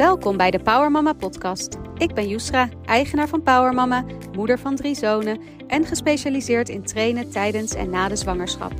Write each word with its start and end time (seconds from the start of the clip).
Welkom 0.00 0.36
bij 0.36 0.50
de 0.50 0.58
Power 0.58 0.90
Mama 0.90 1.12
podcast. 1.12 1.76
Ik 1.96 2.14
ben 2.14 2.28
Yusra, 2.28 2.68
eigenaar 2.84 3.28
van 3.28 3.42
Power 3.42 3.74
Mama, 3.74 4.04
moeder 4.36 4.58
van 4.58 4.76
drie 4.76 4.94
zonen 4.94 5.40
en 5.66 5.84
gespecialiseerd 5.84 6.68
in 6.68 6.82
trainen 6.82 7.30
tijdens 7.30 7.74
en 7.74 7.90
na 7.90 8.08
de 8.08 8.16
zwangerschap. 8.16 8.72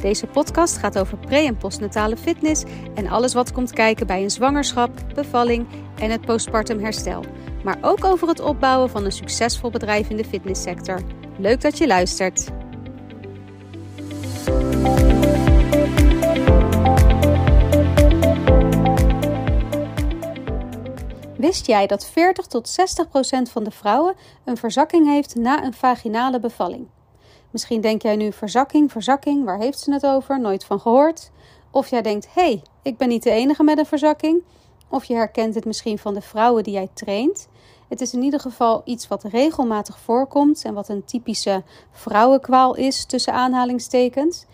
Deze 0.00 0.26
podcast 0.26 0.76
gaat 0.76 0.98
over 0.98 1.18
pre- 1.18 1.46
en 1.46 1.56
postnatale 1.56 2.16
fitness 2.16 2.64
en 2.94 3.08
alles 3.08 3.34
wat 3.34 3.52
komt 3.52 3.72
kijken 3.72 4.06
bij 4.06 4.22
een 4.22 4.30
zwangerschap, 4.30 4.90
bevalling 5.14 5.66
en 6.00 6.10
het 6.10 6.20
postpartum 6.20 6.80
herstel. 6.80 7.24
Maar 7.64 7.78
ook 7.80 8.04
over 8.04 8.28
het 8.28 8.40
opbouwen 8.40 8.90
van 8.90 9.04
een 9.04 9.12
succesvol 9.12 9.70
bedrijf 9.70 10.10
in 10.10 10.16
de 10.16 10.24
fitnesssector. 10.24 11.00
Leuk 11.38 11.60
dat 11.60 11.78
je 11.78 11.86
luistert. 11.86 12.48
Wist 21.46 21.66
jij 21.66 21.86
dat 21.86 22.06
40 22.06 22.46
tot 22.46 22.68
60 22.68 23.08
procent 23.08 23.50
van 23.50 23.64
de 23.64 23.70
vrouwen 23.70 24.14
een 24.44 24.56
verzakking 24.56 25.06
heeft 25.06 25.34
na 25.34 25.64
een 25.64 25.72
vaginale 25.72 26.40
bevalling? 26.40 26.86
Misschien 27.50 27.80
denk 27.80 28.02
jij 28.02 28.16
nu 28.16 28.32
verzakking, 28.32 28.92
verzakking, 28.92 29.44
waar 29.44 29.58
heeft 29.58 29.78
ze 29.78 29.92
het 29.92 30.06
over? 30.06 30.40
Nooit 30.40 30.64
van 30.64 30.80
gehoord. 30.80 31.30
Of 31.70 31.90
jij 31.90 32.02
denkt, 32.02 32.28
hé, 32.34 32.42
hey, 32.42 32.62
ik 32.82 32.96
ben 32.96 33.08
niet 33.08 33.22
de 33.22 33.30
enige 33.30 33.62
met 33.62 33.78
een 33.78 33.86
verzakking. 33.86 34.42
Of 34.88 35.04
je 35.04 35.14
herkent 35.14 35.54
het 35.54 35.64
misschien 35.64 35.98
van 35.98 36.14
de 36.14 36.20
vrouwen 36.20 36.62
die 36.62 36.72
jij 36.72 36.88
traint. 36.92 37.48
Het 37.88 38.00
is 38.00 38.12
in 38.12 38.22
ieder 38.22 38.40
geval 38.40 38.82
iets 38.84 39.08
wat 39.08 39.22
regelmatig 39.24 39.98
voorkomt 39.98 40.64
en 40.64 40.74
wat 40.74 40.88
een 40.88 41.04
typische 41.04 41.62
vrouwenkwaal 41.90 42.74
is 42.74 43.04
tussen 43.04 43.32
aanhalingstekens. 43.32 44.44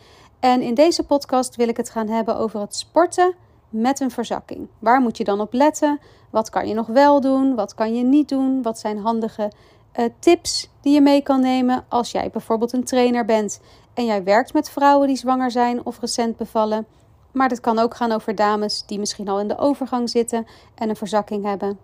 En 0.41 0.63
in 0.63 0.75
deze 0.75 1.03
podcast 1.03 1.57
wil 1.57 1.69
ik 1.69 1.77
het 1.77 1.91
gaan 1.91 2.09
hebben 2.09 2.37
over 2.37 2.61
het 2.61 2.77
sporten 2.77 3.35
met 3.73 4.01
een 4.01 4.11
verzakking. 4.11 4.69
Waar 4.79 5.01
moet 5.01 5.17
je 5.17 5.25
dan 5.25 5.41
op 5.41 5.53
letten? 5.53 6.01
Wat 6.31 6.51
kan 6.51 6.69
je 6.69 6.75
nog 6.75 6.87
wel 6.87 7.21
doen? 7.21 7.55
Wat 7.55 7.75
kan 7.75 7.95
je 7.95 8.03
niet 8.03 8.29
doen? 8.29 8.63
Wat 8.63 8.79
zijn 8.79 8.99
handige 8.99 9.53
uh, 9.97 10.05
tips 10.19 10.71
die 10.81 10.93
je 10.93 11.01
mee 11.01 11.23
kan 11.23 11.41
nemen 11.41 11.85
als 11.89 12.13
jij 12.13 12.31
bijvoorbeeld 12.31 12.73
een 12.73 12.85
trainer 12.85 13.25
bent 13.25 13.61
en 13.95 14.05
jij 14.05 14.25
werkt 14.25 14.53
met 14.53 14.71
vrouwen 14.71 15.07
die 15.07 15.17
zwanger 15.17 15.51
zijn 15.51 15.87
of 15.87 16.01
recent 16.01 16.37
bevallen? 16.37 16.87
Maar 17.33 17.49
dit 17.49 17.61
kan 17.61 17.79
ook 17.79 17.95
gaan 17.95 18.13
over 18.13 18.35
dames 18.35 18.87
die 18.87 18.99
misschien 18.99 19.29
al 19.29 19.41
in 19.41 19.49
de 19.49 19.59
overgang 19.59 20.11
zitten 20.11 20.47
en 20.75 20.89
een 20.89 20.97
verzakking 20.97 21.45
hebben. 21.45 21.79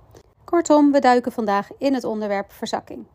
Kortom, 0.45 0.93
we 0.93 0.99
duiken 1.01 1.33
vandaag 1.33 1.69
in 1.79 1.95
het 1.95 2.05
onderwerp 2.05 2.53
verzakking. 2.53 3.07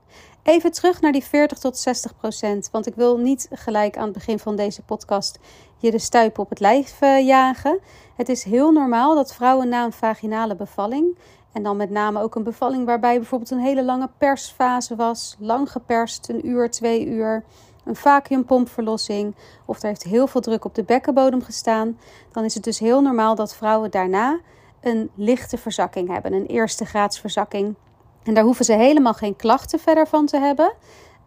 Even 0.44 0.72
terug 0.72 1.02
naar 1.02 1.12
die 1.12 1.24
40 1.24 1.58
tot 1.58 1.78
60 1.78 2.16
procent, 2.18 2.70
want 2.72 2.88
ik 2.88 2.96
wil 2.96 3.18
niet 3.18 3.48
gelijk 3.52 3.98
aan 3.98 4.04
het 4.04 4.14
begin 4.14 4.40
van 4.40 4.56
deze 4.56 4.82
podcast 4.82 5.40
je 5.84 5.92
de 5.92 6.00
stuip 6.00 6.40
op 6.40 6.50
het 6.50 6.60
lijf 6.60 7.02
uh, 7.02 7.26
jagen. 7.26 7.80
Het 8.16 8.30
is 8.30 8.44
heel 8.44 8.72
normaal 8.72 9.16
dat 9.16 9.34
vrouwen 9.34 9.70
na 9.70 9.84
een 9.84 9.92
vaginale 9.92 10.56
bevalling, 10.56 11.18
en 11.52 11.64
dan 11.64 11.78
met 11.78 11.90
name 11.90 12.22
ook 12.22 12.36
een 12.36 12.44
bevalling 12.44 12.86
waarbij 12.86 13.18
bijvoorbeeld 13.18 13.52
een 13.52 13.60
hele 13.60 13.84
lange 13.84 14.10
persfase 14.18 14.96
was, 14.96 15.36
lang 15.40 15.72
geperst, 15.72 16.30
een 16.30 16.48
uur, 16.48 16.72
twee 16.72 17.06
uur, 17.06 17.44
een 17.86 17.96
vacuümpompverlossing, 17.96 19.36
of 19.66 19.82
er 19.82 19.88
heeft 19.88 20.04
heel 20.04 20.28
veel 20.28 20.42
druk 20.42 20.66
op 20.66 20.76
de 20.76 20.84
bekkenbodem 20.84 21.42
gestaan, 21.42 22.00
dan 22.32 22.44
is 22.44 22.54
het 22.54 22.64
dus 22.64 22.80
heel 22.80 23.02
normaal 23.02 23.36
dat 23.36 23.56
vrouwen 23.56 23.92
daarna 23.92 24.40
een 24.82 25.10
lichte 25.16 25.58
verzakking 25.58 26.10
hebben, 26.10 26.34
een 26.34 26.46
eerste 26.46 26.86
graads 26.86 27.20
verzakking. 27.20 27.76
En 28.24 28.34
daar 28.34 28.44
hoeven 28.44 28.66
ze 28.66 28.74
helemaal 28.74 29.14
geen 29.14 29.36
klachten 29.36 29.80
verder 29.80 30.08
van 30.08 30.26
te 30.26 30.38
hebben. 30.38 30.74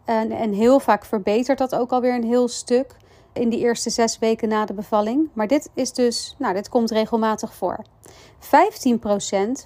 En, 0.04 0.30
en 0.30 0.52
heel 0.52 0.80
vaak 0.80 1.04
verbetert 1.04 1.58
dat 1.58 1.74
ook 1.74 1.90
alweer 1.90 2.14
een 2.14 2.24
heel 2.24 2.48
stuk 2.48 2.96
in 3.36 3.48
die 3.48 3.60
eerste 3.60 3.90
zes 3.90 4.18
weken 4.18 4.48
na 4.48 4.64
de 4.64 4.74
bevalling. 4.74 5.28
Maar 5.32 5.46
dit 5.46 5.70
is 5.74 5.92
dus, 5.92 6.34
nou, 6.38 6.54
dit 6.54 6.68
komt 6.68 6.90
regelmatig 6.90 7.54
voor. 7.54 7.84
15% 8.40 8.48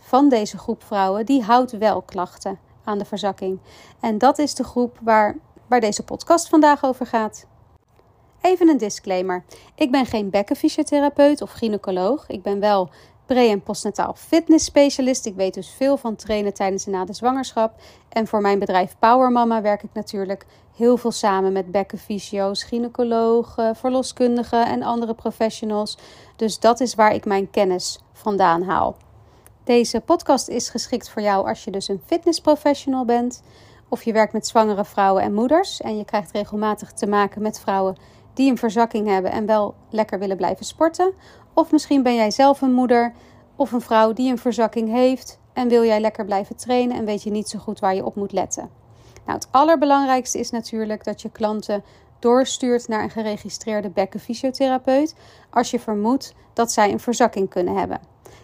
van 0.03 0.29
deze 0.29 0.59
groep 0.59 0.83
vrouwen 0.85 1.27
die 1.27 1.43
houdt 1.43 1.71
wel 1.71 2.03
klachten 2.03 2.59
aan 2.85 2.99
de 2.99 3.05
verzakking. 3.05 3.59
En 4.01 4.19
dat 4.19 4.39
is 4.39 4.55
de 4.55 4.65
groep 4.65 4.99
waar, 5.03 5.37
waar 5.67 5.81
deze 5.81 6.03
podcast 6.03 6.49
vandaag 6.49 6.85
over 6.85 7.07
gaat. 7.07 7.47
Even 8.41 8.69
een 8.69 8.79
disclaimer. 8.79 9.45
Ik 9.75 9.91
ben 9.91 10.07
geen 10.07 10.31
bekkenfysiotherapeut 10.31 11.43
of 11.43 11.51
gynaecoloog. 11.51 12.29
Ik 12.29 12.43
ben 12.43 12.61
wel 12.61 12.91
pre- 13.35 13.49
en 13.49 13.63
postnataal 13.63 14.15
fitness 14.17 14.65
specialist. 14.65 15.27
Ik 15.27 15.35
weet 15.35 15.55
dus 15.55 15.71
veel 15.77 15.97
van 15.97 16.17
trainen 16.17 16.55
tijdens 16.55 16.87
en 16.87 16.93
na 16.93 17.05
de 17.05 17.13
zwangerschap. 17.13 17.73
En 18.09 18.27
voor 18.27 18.41
mijn 18.41 18.59
bedrijf 18.59 18.97
Power 18.99 19.33
Mama 19.33 19.63
werk 19.63 19.83
ik 19.83 19.91
natuurlijk 19.93 20.47
heel 20.77 20.97
veel 20.97 21.11
samen 21.11 21.53
met 21.53 21.71
bekkenfysio's, 21.71 22.63
gynaecologen, 22.63 23.77
verloskundigen 23.77 24.67
en 24.67 24.83
andere 24.83 25.15
professionals. 25.15 25.99
Dus 26.37 26.59
dat 26.59 26.81
is 26.81 26.95
waar 26.95 27.15
ik 27.15 27.25
mijn 27.25 27.51
kennis 27.51 27.99
vandaan 28.13 28.63
haal. 28.63 28.97
Deze 29.65 30.01
podcast 30.01 30.49
is 30.49 30.69
geschikt 30.69 31.09
voor 31.09 31.23
jou 31.23 31.49
als 31.49 31.65
je 31.65 31.71
dus 31.71 31.89
een 31.89 32.03
fitnessprofessional 32.07 33.05
bent. 33.05 33.43
Of 33.89 34.03
je 34.03 34.13
werkt 34.13 34.33
met 34.33 34.47
zwangere 34.47 34.85
vrouwen 34.85 35.23
en 35.23 35.35
moeders. 35.35 35.81
En 35.81 35.97
je 35.97 36.05
krijgt 36.05 36.33
regelmatig 36.33 36.93
te 36.93 37.07
maken 37.07 37.43
met 37.43 37.61
vrouwen 37.61 37.97
die 38.35 38.51
een 38.51 38.59
verzakking 38.59 39.07
hebben 39.07 39.33
en 39.33 39.47
wel 39.47 39.75
lekker 39.91 40.19
willen 40.19 40.37
blijven 40.37 40.65
sporten. 40.65 41.13
Of 41.55 41.73
misschien 41.73 42.03
ben 42.03 42.15
jij 42.15 42.31
zelf 42.31 42.61
een 42.61 42.73
moeder 42.73 43.13
of 43.57 43.73
een 43.73 43.81
vrouw 43.81 44.13
die 44.13 44.31
een 44.31 44.39
verzakking 44.39 44.91
heeft 44.91 45.39
en 45.53 45.69
wil 45.69 45.85
jij 45.85 46.01
lekker 46.01 46.25
blijven 46.25 46.57
trainen 46.57 46.97
en 46.97 47.05
weet 47.05 47.23
je 47.23 47.31
niet 47.31 47.49
zo 47.49 47.59
goed 47.59 47.81
waar 47.81 47.95
je 47.95 48.05
op 48.05 48.15
moet 48.15 48.33
letten. 48.33 48.71
Nou, 49.25 49.39
het 49.39 49.49
allerbelangrijkste 49.51 50.39
is 50.39 50.51
natuurlijk 50.51 51.05
dat 51.05 51.23
je 51.23 51.31
klanten 51.31 51.85
doorstuurt 52.19 52.89
naar 52.89 53.03
een 53.03 53.11
geregistreerde 53.11 53.91
bekkenfysiotherapeut 53.91 55.15
als 55.51 55.71
je 55.71 55.81
vermoedt 55.81 56.35
dat 56.53 56.73
zij 56.73 56.93
een 56.93 57.01
verzakking 57.01 57.49
kunnen 57.49 57.77
hebben. 57.77 58.01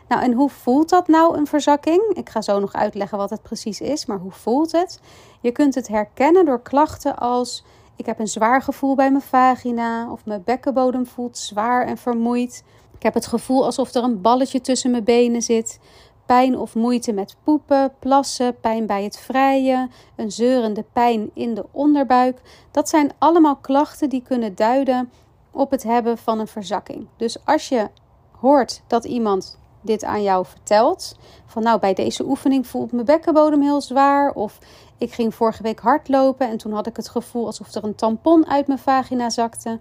Nou, 0.08 0.22
en 0.22 0.32
hoe 0.32 0.50
voelt 0.50 0.88
dat 0.88 1.08
nou, 1.08 1.36
een 1.36 1.46
verzakking? 1.46 2.02
Ik 2.12 2.28
ga 2.28 2.40
zo 2.40 2.60
nog 2.60 2.72
uitleggen 2.72 3.18
wat 3.18 3.30
het 3.30 3.42
precies 3.42 3.80
is, 3.80 4.06
maar 4.06 4.18
hoe 4.18 4.32
voelt 4.32 4.72
het? 4.72 5.00
Je 5.40 5.52
kunt 5.52 5.74
het 5.74 5.88
herkennen 5.88 6.44
door 6.44 6.62
klachten 6.62 7.18
als 7.18 7.64
ik 7.96 8.06
heb 8.06 8.18
een 8.18 8.28
zwaar 8.28 8.62
gevoel 8.62 8.94
bij 8.94 9.10
mijn 9.10 9.22
vagina 9.22 10.10
of 10.10 10.24
mijn 10.24 10.42
bekkenbodem 10.44 11.06
voelt 11.06 11.38
zwaar 11.38 11.86
en 11.86 11.98
vermoeid. 11.98 12.64
Ik 12.96 13.02
heb 13.02 13.14
het 13.14 13.26
gevoel 13.26 13.64
alsof 13.64 13.94
er 13.94 14.02
een 14.02 14.20
balletje 14.20 14.60
tussen 14.60 14.90
mijn 14.90 15.04
benen 15.04 15.42
zit. 15.42 15.78
Pijn 16.26 16.58
of 16.58 16.74
moeite 16.74 17.12
met 17.12 17.36
poepen, 17.44 17.92
plassen, 17.98 18.60
pijn 18.60 18.86
bij 18.86 19.04
het 19.04 19.18
vrijen, 19.18 19.90
een 20.16 20.32
zeurende 20.32 20.84
pijn 20.92 21.30
in 21.34 21.54
de 21.54 21.64
onderbuik. 21.70 22.40
Dat 22.70 22.88
zijn 22.88 23.12
allemaal 23.18 23.56
klachten 23.56 24.08
die 24.08 24.22
kunnen 24.22 24.54
duiden 24.54 25.10
op 25.50 25.70
het 25.70 25.82
hebben 25.82 26.18
van 26.18 26.38
een 26.38 26.46
verzakking. 26.46 27.06
Dus 27.16 27.44
als 27.44 27.68
je 27.68 27.88
hoort 28.30 28.82
dat 28.86 29.04
iemand 29.04 29.58
dit 29.80 30.04
aan 30.04 30.22
jou 30.22 30.46
vertelt, 30.46 31.16
van 31.46 31.62
nou 31.62 31.80
bij 31.80 31.94
deze 31.94 32.24
oefening 32.24 32.66
voelt 32.66 32.92
mijn 32.92 33.04
bekkenbodem 33.04 33.62
heel 33.62 33.80
zwaar 33.80 34.30
of 34.32 34.58
ik 34.98 35.12
ging 35.12 35.34
vorige 35.34 35.62
week 35.62 35.80
hardlopen 35.80 36.48
en 36.48 36.56
toen 36.56 36.72
had 36.72 36.86
ik 36.86 36.96
het 36.96 37.08
gevoel 37.08 37.46
alsof 37.46 37.74
er 37.74 37.84
een 37.84 37.94
tampon 37.94 38.46
uit 38.46 38.66
mijn 38.66 38.78
vagina 38.78 39.30
zakte. 39.30 39.78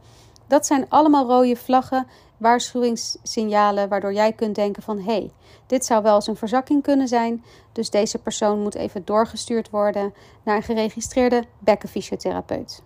Dat 0.47 0.65
zijn 0.65 0.85
allemaal 0.89 1.27
rode 1.27 1.55
vlaggen, 1.55 2.07
waarschuwingssignalen 2.37 3.89
waardoor 3.89 4.13
jij 4.13 4.33
kunt 4.33 4.55
denken 4.55 4.83
van 4.83 4.97
hé, 4.97 5.03
hey, 5.03 5.31
dit 5.67 5.85
zou 5.85 6.03
wel 6.03 6.15
eens 6.15 6.27
een 6.27 6.35
verzakking 6.35 6.83
kunnen 6.83 7.07
zijn. 7.07 7.43
Dus 7.71 7.89
deze 7.89 8.17
persoon 8.17 8.61
moet 8.61 8.75
even 8.75 9.05
doorgestuurd 9.05 9.69
worden 9.69 10.13
naar 10.43 10.55
een 10.55 10.63
geregistreerde 10.63 11.43
bekkenfysiotherapeut. 11.59 12.83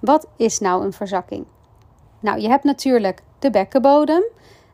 Wat 0.00 0.26
is 0.36 0.58
nou 0.58 0.84
een 0.84 0.92
verzakking? 0.92 1.44
Nou, 2.20 2.40
je 2.40 2.48
hebt 2.48 2.64
natuurlijk 2.64 3.22
de 3.38 3.50
bekkenbodem. 3.50 4.22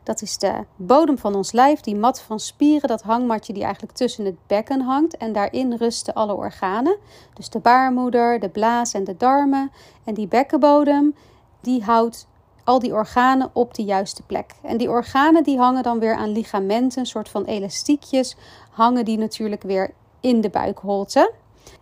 Dat 0.03 0.21
is 0.21 0.37
de 0.37 0.53
bodem 0.75 1.17
van 1.17 1.35
ons 1.35 1.51
lijf, 1.51 1.79
die 1.79 1.95
mat 1.95 2.21
van 2.21 2.39
spieren, 2.39 2.87
dat 2.87 3.01
hangmatje 3.01 3.53
die 3.53 3.63
eigenlijk 3.63 3.93
tussen 3.93 4.25
het 4.25 4.35
bekken 4.47 4.81
hangt. 4.81 5.17
En 5.17 5.33
daarin 5.33 5.73
rusten 5.73 6.13
alle 6.13 6.35
organen. 6.35 6.97
Dus 7.33 7.49
de 7.49 7.59
baarmoeder, 7.59 8.39
de 8.39 8.49
blaas 8.49 8.93
en 8.93 9.03
de 9.03 9.17
darmen. 9.17 9.71
En 10.03 10.13
die 10.13 10.27
bekkenbodem, 10.27 11.15
die 11.61 11.83
houdt 11.83 12.27
al 12.63 12.79
die 12.79 12.93
organen 12.93 13.49
op 13.53 13.73
de 13.73 13.83
juiste 13.83 14.23
plek. 14.23 14.53
En 14.61 14.77
die 14.77 14.89
organen 14.89 15.43
die 15.43 15.57
hangen 15.57 15.83
dan 15.83 15.99
weer 15.99 16.15
aan 16.15 16.31
ligamenten, 16.31 16.99
een 16.99 17.05
soort 17.05 17.29
van 17.29 17.45
elastiekjes, 17.45 18.35
hangen 18.71 19.05
die 19.05 19.17
natuurlijk 19.17 19.61
weer 19.63 19.93
in 20.19 20.41
de 20.41 20.49
buikholte. 20.49 21.31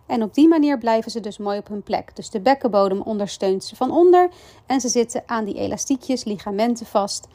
En 0.06 0.22
op 0.22 0.34
die 0.34 0.48
manier 0.48 0.78
blijven 0.78 1.10
ze 1.10 1.20
dus 1.20 1.38
mooi 1.38 1.58
op 1.58 1.68
hun 1.68 1.82
plek. 1.82 2.16
Dus 2.16 2.30
de 2.30 2.40
bekkenbodem 2.40 3.00
ondersteunt 3.00 3.64
ze 3.64 3.76
van 3.76 3.90
onder 3.90 4.28
en 4.66 4.80
ze 4.80 4.88
zitten 4.88 5.22
aan 5.26 5.44
die 5.44 5.54
elastiekjes, 5.54 6.24
ligamenten 6.24 6.86
vast. 6.86 7.28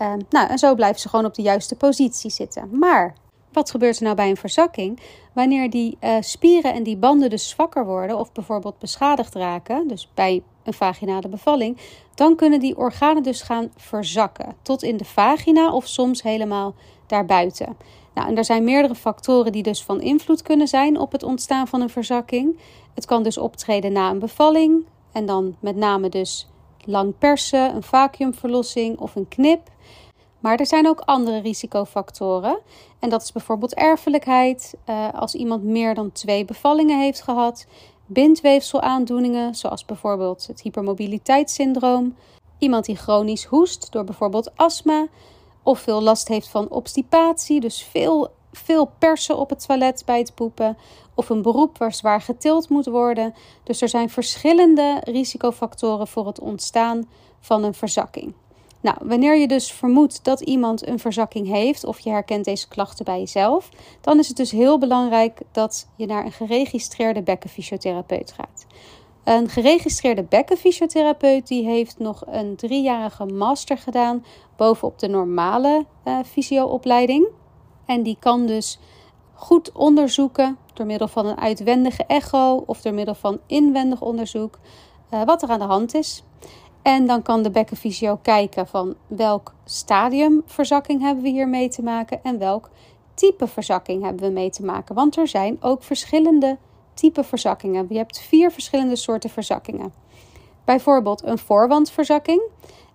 Uh, 0.00 0.12
nou, 0.28 0.48
en 0.48 0.58
zo 0.58 0.74
blijven 0.74 1.00
ze 1.00 1.08
gewoon 1.08 1.24
op 1.24 1.34
de 1.34 1.42
juiste 1.42 1.76
positie 1.76 2.30
zitten. 2.30 2.78
Maar 2.78 3.14
wat 3.52 3.70
gebeurt 3.70 3.96
er 3.96 4.02
nou 4.02 4.16
bij 4.16 4.30
een 4.30 4.36
verzakking? 4.36 5.00
Wanneer 5.32 5.70
die 5.70 5.96
uh, 6.00 6.16
spieren 6.20 6.74
en 6.74 6.82
die 6.82 6.96
banden 6.96 7.30
dus 7.30 7.48
zwakker 7.48 7.86
worden 7.86 8.18
of 8.18 8.32
bijvoorbeeld 8.32 8.78
beschadigd 8.78 9.34
raken, 9.34 9.88
dus 9.88 10.10
bij 10.14 10.42
een 10.64 10.72
vaginale 10.72 11.28
bevalling, 11.28 11.78
dan 12.14 12.36
kunnen 12.36 12.60
die 12.60 12.76
organen 12.76 13.22
dus 13.22 13.42
gaan 13.42 13.72
verzakken 13.76 14.54
tot 14.62 14.82
in 14.82 14.96
de 14.96 15.04
vagina 15.04 15.72
of 15.72 15.86
soms 15.86 16.22
helemaal 16.22 16.74
daarbuiten. 17.06 17.76
Nou, 18.14 18.28
en 18.28 18.36
er 18.36 18.44
zijn 18.44 18.64
meerdere 18.64 18.94
factoren 18.94 19.52
die 19.52 19.62
dus 19.62 19.84
van 19.84 20.00
invloed 20.00 20.42
kunnen 20.42 20.68
zijn 20.68 20.98
op 20.98 21.12
het 21.12 21.22
ontstaan 21.22 21.68
van 21.68 21.80
een 21.80 21.90
verzakking. 21.90 22.58
Het 22.94 23.06
kan 23.06 23.22
dus 23.22 23.38
optreden 23.38 23.92
na 23.92 24.10
een 24.10 24.18
bevalling 24.18 24.86
en 25.12 25.26
dan 25.26 25.56
met 25.60 25.76
name 25.76 26.08
dus 26.08 26.48
lang 26.84 27.18
persen, 27.18 27.74
een 27.74 27.82
vacuümverlossing 27.82 28.98
of 28.98 29.14
een 29.14 29.28
knip. 29.28 29.60
Maar 30.40 30.58
er 30.58 30.66
zijn 30.66 30.88
ook 30.88 31.00
andere 31.00 31.38
risicofactoren. 31.38 32.58
En 32.98 33.08
dat 33.08 33.22
is 33.22 33.32
bijvoorbeeld 33.32 33.74
erfelijkheid, 33.74 34.74
uh, 34.86 35.08
als 35.14 35.34
iemand 35.34 35.62
meer 35.62 35.94
dan 35.94 36.12
twee 36.12 36.44
bevallingen 36.44 37.00
heeft 37.00 37.22
gehad, 37.22 37.66
bindweefselaandoeningen, 38.06 39.54
zoals 39.54 39.84
bijvoorbeeld 39.84 40.46
het 40.46 40.62
hypermobiliteitssyndroom, 40.62 42.16
iemand 42.58 42.84
die 42.84 42.96
chronisch 42.96 43.44
hoest 43.44 43.92
door 43.92 44.04
bijvoorbeeld 44.04 44.56
astma, 44.56 45.06
of 45.62 45.78
veel 45.78 46.02
last 46.02 46.28
heeft 46.28 46.48
van 46.48 46.68
obstipatie, 46.68 47.60
dus 47.60 47.82
veel, 47.82 48.30
veel 48.52 48.90
persen 48.98 49.38
op 49.38 49.50
het 49.50 49.66
toilet 49.66 50.02
bij 50.06 50.18
het 50.18 50.34
poepen, 50.34 50.76
of 51.14 51.28
een 51.28 51.42
beroep 51.42 51.78
waar 51.78 51.94
zwaar 51.94 52.20
getild 52.20 52.68
moet 52.68 52.86
worden. 52.86 53.34
Dus 53.64 53.82
er 53.82 53.88
zijn 53.88 54.10
verschillende 54.10 55.00
risicofactoren 55.04 56.06
voor 56.06 56.26
het 56.26 56.40
ontstaan 56.40 57.08
van 57.40 57.64
een 57.64 57.74
verzakking. 57.74 58.34
Nou, 58.80 58.96
wanneer 59.02 59.36
je 59.36 59.48
dus 59.48 59.72
vermoedt 59.72 60.24
dat 60.24 60.40
iemand 60.40 60.86
een 60.86 60.98
verzakking 60.98 61.46
heeft 61.46 61.84
of 61.84 61.98
je 61.98 62.10
herkent 62.10 62.44
deze 62.44 62.68
klachten 62.68 63.04
bij 63.04 63.18
jezelf, 63.18 63.68
dan 64.00 64.18
is 64.18 64.28
het 64.28 64.36
dus 64.36 64.50
heel 64.50 64.78
belangrijk 64.78 65.40
dat 65.52 65.88
je 65.96 66.06
naar 66.06 66.24
een 66.24 66.32
geregistreerde 66.32 67.22
bekkenfysiotherapeut 67.22 68.32
gaat. 68.32 68.66
Een 69.24 69.48
geregistreerde 69.48 70.22
bekkenfysiotherapeut 70.22 71.46
die 71.46 71.64
heeft 71.64 71.98
nog 71.98 72.22
een 72.26 72.56
driejarige 72.56 73.24
master 73.24 73.78
gedaan 73.78 74.24
bovenop 74.56 74.98
de 74.98 75.08
normale 75.08 75.86
uh, 76.04 76.18
fysioopleiding. 76.26 77.26
En 77.86 78.02
die 78.02 78.16
kan 78.20 78.46
dus 78.46 78.78
goed 79.32 79.72
onderzoeken 79.72 80.58
door 80.74 80.86
middel 80.86 81.08
van 81.08 81.26
een 81.26 81.40
uitwendige 81.40 82.04
echo 82.04 82.62
of 82.66 82.80
door 82.80 82.94
middel 82.94 83.14
van 83.14 83.40
inwendig 83.46 84.00
onderzoek 84.00 84.58
uh, 85.10 85.22
wat 85.24 85.42
er 85.42 85.48
aan 85.48 85.58
de 85.58 85.64
hand 85.64 85.94
is. 85.94 86.24
En 86.82 87.06
dan 87.06 87.22
kan 87.22 87.42
de 87.42 87.50
bekkenfysio 87.50 88.18
kijken 88.22 88.66
van 88.66 88.94
welk 89.06 89.54
stadium 89.64 90.42
verzakking 90.46 91.00
hebben 91.00 91.22
we 91.22 91.30
hier 91.30 91.48
mee 91.48 91.68
te 91.68 91.82
maken 91.82 92.20
en 92.22 92.38
welk 92.38 92.70
type 93.14 93.46
verzakking 93.46 94.02
hebben 94.02 94.22
we 94.22 94.30
mee 94.30 94.50
te 94.50 94.64
maken. 94.64 94.94
Want 94.94 95.16
er 95.16 95.28
zijn 95.28 95.56
ook 95.60 95.82
verschillende 95.82 96.58
type 96.94 97.24
verzakkingen. 97.24 97.86
Je 97.88 97.96
hebt 97.96 98.20
vier 98.20 98.50
verschillende 98.50 98.96
soorten 98.96 99.30
verzakkingen. 99.30 99.92
Bijvoorbeeld 100.64 101.24
een 101.24 101.38
voorwandverzakking. 101.38 102.42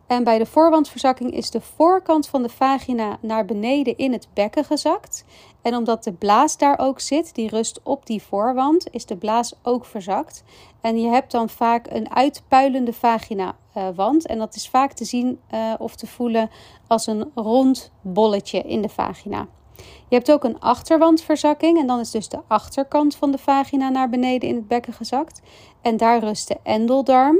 En 0.07 0.23
bij 0.23 0.37
de 0.37 0.45
voorwandverzakking 0.45 1.31
is 1.31 1.49
de 1.49 1.61
voorkant 1.61 2.27
van 2.27 2.43
de 2.43 2.49
vagina 2.49 3.17
naar 3.21 3.45
beneden 3.45 3.97
in 3.97 4.11
het 4.11 4.27
bekken 4.33 4.63
gezakt. 4.63 5.25
En 5.65 5.75
omdat 5.75 6.03
de 6.03 6.13
blaas 6.13 6.57
daar 6.57 6.79
ook 6.79 6.99
zit, 6.99 7.35
die 7.35 7.49
rust 7.49 7.79
op 7.83 8.05
die 8.05 8.21
voorwand, 8.23 8.87
is 8.91 9.05
de 9.05 9.15
blaas 9.15 9.53
ook 9.63 9.85
verzakt. 9.85 10.43
En 10.81 10.99
je 11.01 11.07
hebt 11.07 11.31
dan 11.31 11.49
vaak 11.49 11.87
een 11.89 12.15
uitpuilende 12.15 12.93
vagina-wand. 12.93 14.25
en 14.25 14.37
dat 14.37 14.55
is 14.55 14.69
vaak 14.69 14.93
te 14.93 15.05
zien 15.05 15.39
uh, 15.53 15.73
of 15.77 15.95
te 15.95 16.07
voelen 16.07 16.49
als 16.87 17.07
een 17.07 17.31
rond 17.35 17.91
bolletje 18.01 18.61
in 18.61 18.81
de 18.81 18.89
vagina. 18.89 19.47
Je 20.07 20.15
hebt 20.15 20.31
ook 20.31 20.43
een 20.43 20.59
achterwandverzakking 20.59 21.79
en 21.79 21.87
dan 21.87 21.99
is 21.99 22.11
dus 22.11 22.29
de 22.29 22.39
achterkant 22.47 23.15
van 23.15 23.31
de 23.31 23.37
vagina 23.37 23.89
naar 23.89 24.09
beneden 24.09 24.49
in 24.49 24.55
het 24.55 24.67
bekken 24.67 24.93
gezakt. 24.93 25.41
En 25.81 25.97
daar 25.97 26.19
rust 26.19 26.47
de 26.47 26.57
endeldarm 26.63 27.37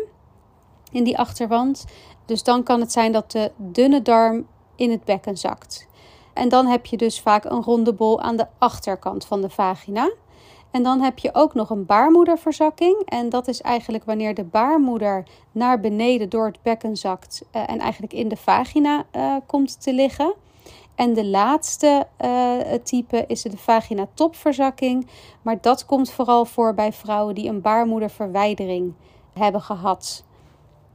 in 0.91 1.03
die 1.03 1.17
achterwand. 1.17 1.85
Dus 2.25 2.43
dan 2.43 2.63
kan 2.63 2.79
het 2.79 2.91
zijn 2.91 3.11
dat 3.11 3.31
de 3.31 3.51
dunne 3.57 4.01
darm 4.01 4.47
in 4.75 4.91
het 4.91 5.03
bekken 5.03 5.37
zakt. 5.37 5.87
En 6.35 6.49
dan 6.49 6.65
heb 6.65 6.85
je 6.85 6.97
dus 6.97 7.21
vaak 7.21 7.45
een 7.45 7.63
ronde 7.63 7.93
bol 7.93 8.21
aan 8.21 8.35
de 8.35 8.47
achterkant 8.57 9.25
van 9.25 9.41
de 9.41 9.49
vagina. 9.49 10.11
En 10.71 10.83
dan 10.83 11.01
heb 11.01 11.19
je 11.19 11.29
ook 11.33 11.53
nog 11.53 11.69
een 11.69 11.85
baarmoederverzakking. 11.85 13.01
En 13.05 13.29
dat 13.29 13.47
is 13.47 13.61
eigenlijk 13.61 14.03
wanneer 14.03 14.33
de 14.33 14.43
baarmoeder 14.43 15.23
naar 15.51 15.79
beneden 15.79 16.29
door 16.29 16.45
het 16.45 16.61
bekken 16.61 16.97
zakt 16.97 17.45
uh, 17.51 17.69
en 17.69 17.79
eigenlijk 17.79 18.13
in 18.13 18.27
de 18.27 18.37
vagina 18.37 19.05
uh, 19.15 19.35
komt 19.45 19.81
te 19.81 19.93
liggen. 19.93 20.33
En 20.95 21.13
de 21.13 21.25
laatste 21.25 22.07
uh, 22.25 22.57
type 22.83 23.23
is 23.27 23.41
de 23.41 23.57
vagina-topverzakking. 23.57 25.07
Maar 25.41 25.61
dat 25.61 25.85
komt 25.85 26.11
vooral 26.11 26.45
voor 26.45 26.73
bij 26.73 26.93
vrouwen 26.93 27.35
die 27.35 27.49
een 27.49 27.61
baarmoederverwijdering 27.61 28.93
hebben 29.33 29.61
gehad. 29.61 30.24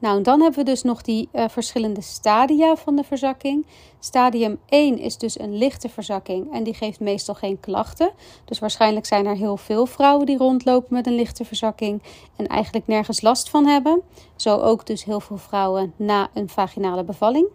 Nou, 0.00 0.23
dan 0.23 0.41
hebben 0.41 0.58
we 0.58 0.70
dus 0.70 0.82
nog 0.82 1.02
die 1.02 1.29
uh, 1.32 1.44
verschillende 1.49 2.00
stadia 2.00 2.76
van 2.76 2.97
de 2.97 3.05
verzakking. 3.05 3.67
Stadium 3.99 4.58
1 4.69 4.99
is 4.99 5.17
dus 5.17 5.38
een 5.38 5.56
lichte 5.56 5.88
verzakking 5.88 6.52
en 6.52 6.62
die 6.62 6.75
geeft 6.75 7.00
meestal 7.00 7.35
geen 7.35 7.61
klachten. 7.61 8.11
Dus 8.44 8.58
waarschijnlijk 8.58 9.06
zijn 9.06 9.26
er 9.26 9.37
heel 9.37 9.56
veel 9.56 9.87
vrouwen 9.87 10.26
die 10.26 10.37
rondlopen 10.37 10.94
met 10.94 11.06
een 11.06 11.14
lichte 11.14 11.44
verzakking 11.44 12.02
en 12.37 12.47
eigenlijk 12.47 12.87
nergens 12.87 13.20
last 13.20 13.50
van 13.50 13.67
hebben. 13.67 14.02
Zo 14.37 14.56
ook 14.56 14.87
dus 14.87 15.05
heel 15.05 15.20
veel 15.20 15.37
vrouwen 15.37 15.93
na 15.97 16.29
een 16.35 16.49
vaginale 16.49 17.05
bevalling. 17.05 17.47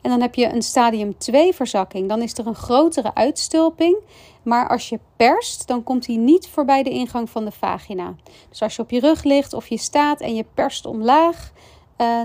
En 0.00 0.10
dan 0.10 0.20
heb 0.20 0.34
je 0.34 0.52
een 0.52 0.62
stadium 0.62 1.18
2 1.18 1.54
verzakking. 1.54 2.08
Dan 2.08 2.22
is 2.22 2.38
er 2.38 2.46
een 2.46 2.54
grotere 2.54 3.14
uitstulping. 3.14 3.96
Maar 4.42 4.68
als 4.68 4.88
je 4.88 4.98
perst, 5.16 5.66
dan 5.66 5.82
komt 5.82 6.04
die 6.04 6.18
niet 6.18 6.48
voorbij 6.48 6.82
de 6.82 6.90
ingang 6.90 7.30
van 7.30 7.44
de 7.44 7.50
vagina. 7.50 8.14
Dus 8.48 8.62
als 8.62 8.76
je 8.76 8.82
op 8.82 8.90
je 8.90 9.00
rug 9.00 9.24
ligt 9.24 9.52
of 9.52 9.66
je 9.66 9.78
staat 9.78 10.20
en 10.20 10.34
je 10.34 10.44
perst 10.54 10.86
omlaag, 10.86 11.52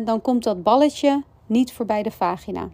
dan 0.03 0.21
komt 0.21 0.43
dat 0.43 0.63
balletje 0.63 1.23
niet 1.45 1.73
voorbij 1.73 2.03
de 2.03 2.11
vagina. 2.11 2.69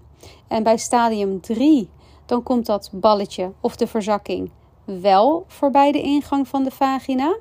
En 0.47 0.63
bij 0.63 0.77
stadium 0.77 1.41
3, 1.41 1.89
dan 2.25 2.43
komt 2.43 2.65
dat 2.65 2.89
balletje 2.93 3.51
of 3.59 3.75
de 3.75 3.87
verzakking 3.87 4.51
wel 4.85 5.43
voorbij 5.47 5.91
de 5.91 6.01
ingang 6.01 6.47
van 6.47 6.63
de 6.63 6.71
vagina. 6.71 7.35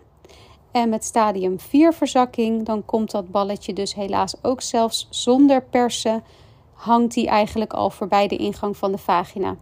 En 0.71 0.89
met 0.89 1.05
stadium 1.05 1.61
4 1.61 1.93
verzakking, 1.93 2.67
dan 2.67 2.85
komt 2.85 3.11
dat 3.11 3.31
balletje 3.31 3.73
dus 3.73 3.95
helaas 3.95 4.35
ook 4.43 4.61
zelfs 4.61 5.07
zonder 5.11 5.63
persen, 5.63 6.25
hangt 6.73 7.15
die 7.15 7.27
eigenlijk 7.27 7.73
al 7.73 7.91
voorbij 7.91 8.29
de 8.29 8.37
ingang 8.37 8.77
van 8.77 8.93
de 8.93 8.99
vagina. 8.99 9.57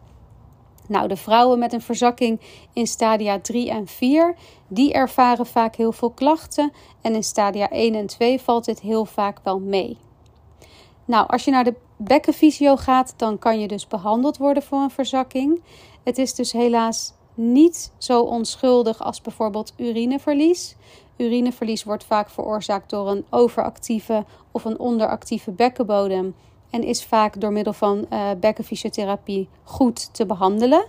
Nou, 0.88 1.08
de 1.08 1.16
vrouwen 1.16 1.58
met 1.58 1.72
een 1.72 1.80
verzakking 1.80 2.40
in 2.72 2.86
stadia 2.86 3.40
3 3.40 3.70
en 3.70 3.86
4, 3.86 4.34
die 4.68 4.92
ervaren 4.92 5.46
vaak 5.46 5.76
heel 5.76 5.92
veel 5.92 6.10
klachten. 6.10 6.72
En 7.00 7.14
in 7.14 7.24
stadia 7.24 7.70
1 7.70 7.94
en 7.94 8.06
2 8.06 8.40
valt 8.40 8.64
dit 8.64 8.80
heel 8.80 9.04
vaak 9.04 9.38
wel 9.42 9.58
mee. 9.58 9.98
Nou, 11.04 11.28
als 11.28 11.44
je 11.44 11.50
naar 11.50 11.64
de 11.64 11.74
bekkenfysio 11.96 12.76
gaat, 12.76 13.14
dan 13.16 13.38
kan 13.38 13.60
je 13.60 13.68
dus 13.68 13.86
behandeld 13.86 14.36
worden 14.36 14.62
voor 14.62 14.78
een 14.78 14.90
verzakking. 14.90 15.62
Het 16.04 16.18
is 16.18 16.34
dus 16.34 16.52
helaas 16.52 17.12
niet 17.34 17.92
zo 17.98 18.22
onschuldig 18.22 19.02
als 19.02 19.20
bijvoorbeeld 19.20 19.72
urineverlies. 19.76 20.76
Urineverlies 21.16 21.84
wordt 21.84 22.04
vaak 22.04 22.30
veroorzaakt 22.30 22.90
door 22.90 23.08
een 23.08 23.24
overactieve 23.30 24.24
of 24.50 24.64
een 24.64 24.78
onderactieve 24.78 25.50
bekkenbodem 25.50 26.34
en 26.76 26.82
is 26.82 27.04
vaak 27.04 27.40
door 27.40 27.52
middel 27.52 27.72
van 27.72 28.06
uh, 28.10 28.30
bekkenfysiotherapie 28.40 29.48
goed 29.62 30.14
te 30.14 30.26
behandelen. 30.26 30.84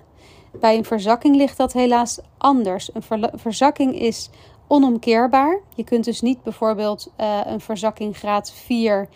Bij 0.60 0.78
een 0.78 0.86
verzakking 0.86 1.36
ligt 1.36 1.58
dat 1.58 1.74
helaas 1.74 2.20
anders. 2.38 2.90
Een 2.94 3.30
verzakking 3.34 4.00
is 4.00 4.30
onomkeerbaar. 4.68 5.60
Je 5.76 5.84
kunt 5.84 6.06
dus 6.06 6.22
niet 6.22 6.44
bijvoorbeeld 6.44 7.12
uh, 7.20 7.40
een 7.46 7.60
verzakking 7.60 8.18
graad 8.18 8.52
4 8.52 9.10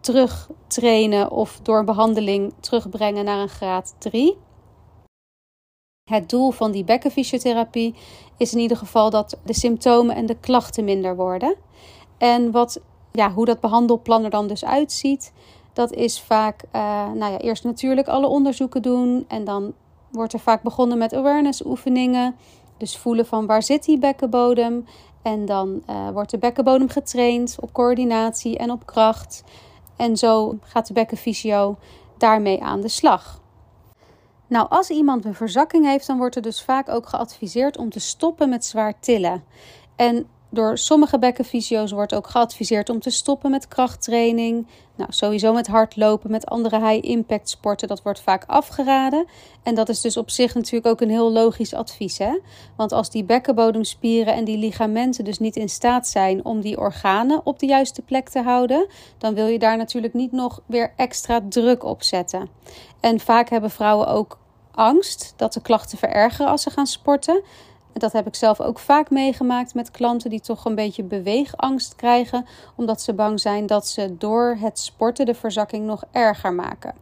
terugtrainen 0.00 1.30
of 1.30 1.60
door 1.62 1.84
behandeling 1.84 2.52
terugbrengen 2.60 3.24
naar 3.24 3.38
een 3.38 3.48
graad 3.48 3.94
3. 3.98 4.36
Het 6.10 6.30
doel 6.30 6.50
van 6.50 6.70
die 6.70 6.84
bekkenfysiotherapie 6.84 7.94
is 8.36 8.52
in 8.52 8.58
ieder 8.60 8.76
geval 8.76 9.10
dat 9.10 9.38
de 9.44 9.54
symptomen 9.54 10.16
en 10.16 10.26
de 10.26 10.36
klachten 10.40 10.84
minder 10.84 11.16
worden. 11.16 11.56
En 12.18 12.50
wat, 12.50 12.80
ja, 13.12 13.32
hoe 13.32 13.44
dat 13.44 13.60
behandelplan 13.60 14.24
er 14.24 14.30
dan 14.30 14.46
dus 14.46 14.64
uitziet, 14.64 15.32
dat 15.76 15.92
is 15.92 16.20
vaak, 16.20 16.62
uh, 16.72 16.80
nou 17.12 17.32
ja, 17.32 17.38
eerst 17.38 17.64
natuurlijk 17.64 18.08
alle 18.08 18.26
onderzoeken 18.26 18.82
doen. 18.82 19.24
En 19.28 19.44
dan 19.44 19.74
wordt 20.10 20.32
er 20.32 20.38
vaak 20.38 20.62
begonnen 20.62 20.98
met 20.98 21.14
awareness 21.14 21.64
oefeningen. 21.64 22.36
Dus 22.76 22.96
voelen 22.96 23.26
van 23.26 23.46
waar 23.46 23.62
zit 23.62 23.84
die 23.84 23.98
bekkenbodem. 23.98 24.86
En 25.22 25.44
dan 25.44 25.82
uh, 25.90 26.10
wordt 26.10 26.30
de 26.30 26.38
bekkenbodem 26.38 26.88
getraind 26.88 27.56
op 27.60 27.72
coördinatie 27.72 28.58
en 28.58 28.70
op 28.70 28.86
kracht. 28.86 29.44
En 29.96 30.16
zo 30.16 30.58
gaat 30.60 30.86
de 30.86 30.92
bekkenfysio 30.92 31.76
daarmee 32.18 32.62
aan 32.62 32.80
de 32.80 32.88
slag. 32.88 33.40
Nou, 34.46 34.66
als 34.68 34.90
iemand 34.90 35.24
een 35.24 35.34
verzakking 35.34 35.84
heeft, 35.84 36.06
dan 36.06 36.18
wordt 36.18 36.36
er 36.36 36.42
dus 36.42 36.62
vaak 36.62 36.88
ook 36.88 37.08
geadviseerd 37.08 37.78
om 37.78 37.90
te 37.90 38.00
stoppen 38.00 38.48
met 38.48 38.64
zwaar 38.64 39.00
tillen. 39.00 39.44
En 39.96 40.26
door 40.56 40.78
sommige 40.78 41.18
bekkenfysio's 41.18 41.90
wordt 41.90 42.14
ook 42.14 42.26
geadviseerd 42.26 42.88
om 42.88 43.00
te 43.00 43.10
stoppen 43.10 43.50
met 43.50 43.68
krachttraining. 43.68 44.66
Nou, 44.96 45.12
sowieso 45.12 45.52
met 45.52 45.66
hardlopen, 45.66 46.30
met 46.30 46.46
andere 46.46 46.88
high-impact 46.88 47.48
sporten, 47.48 47.88
dat 47.88 48.02
wordt 48.02 48.20
vaak 48.20 48.44
afgeraden. 48.46 49.26
En 49.62 49.74
dat 49.74 49.88
is 49.88 50.00
dus 50.00 50.16
op 50.16 50.30
zich 50.30 50.54
natuurlijk 50.54 50.86
ook 50.86 51.00
een 51.00 51.10
heel 51.10 51.32
logisch 51.32 51.74
advies. 51.74 52.18
Hè? 52.18 52.38
Want 52.76 52.92
als 52.92 53.10
die 53.10 53.24
bekkenbodemspieren 53.24 54.34
en 54.34 54.44
die 54.44 54.58
ligamenten 54.58 55.24
dus 55.24 55.38
niet 55.38 55.56
in 55.56 55.68
staat 55.68 56.08
zijn 56.08 56.44
om 56.44 56.60
die 56.60 56.78
organen 56.78 57.40
op 57.44 57.58
de 57.58 57.66
juiste 57.66 58.02
plek 58.02 58.28
te 58.28 58.42
houden, 58.42 58.86
dan 59.18 59.34
wil 59.34 59.46
je 59.46 59.58
daar 59.58 59.76
natuurlijk 59.76 60.14
niet 60.14 60.32
nog 60.32 60.60
weer 60.66 60.92
extra 60.96 61.40
druk 61.48 61.84
op 61.84 62.02
zetten. 62.02 62.48
En 63.00 63.20
vaak 63.20 63.48
hebben 63.48 63.70
vrouwen 63.70 64.06
ook 64.06 64.38
angst 64.70 65.32
dat 65.36 65.52
de 65.52 65.60
klachten 65.62 65.98
verergeren 65.98 66.50
als 66.50 66.62
ze 66.62 66.70
gaan 66.70 66.86
sporten. 66.86 67.42
Dat 67.98 68.12
heb 68.12 68.26
ik 68.26 68.34
zelf 68.34 68.60
ook 68.60 68.78
vaak 68.78 69.10
meegemaakt 69.10 69.74
met 69.74 69.90
klanten 69.90 70.30
die 70.30 70.40
toch 70.40 70.64
een 70.64 70.74
beetje 70.74 71.02
beweegangst 71.02 71.96
krijgen, 71.96 72.46
omdat 72.74 73.00
ze 73.00 73.14
bang 73.14 73.40
zijn 73.40 73.66
dat 73.66 73.86
ze 73.86 74.16
door 74.18 74.56
het 74.60 74.78
sporten 74.78 75.26
de 75.26 75.34
verzakking 75.34 75.86
nog 75.86 76.04
erger 76.12 76.52
maken. 76.52 76.94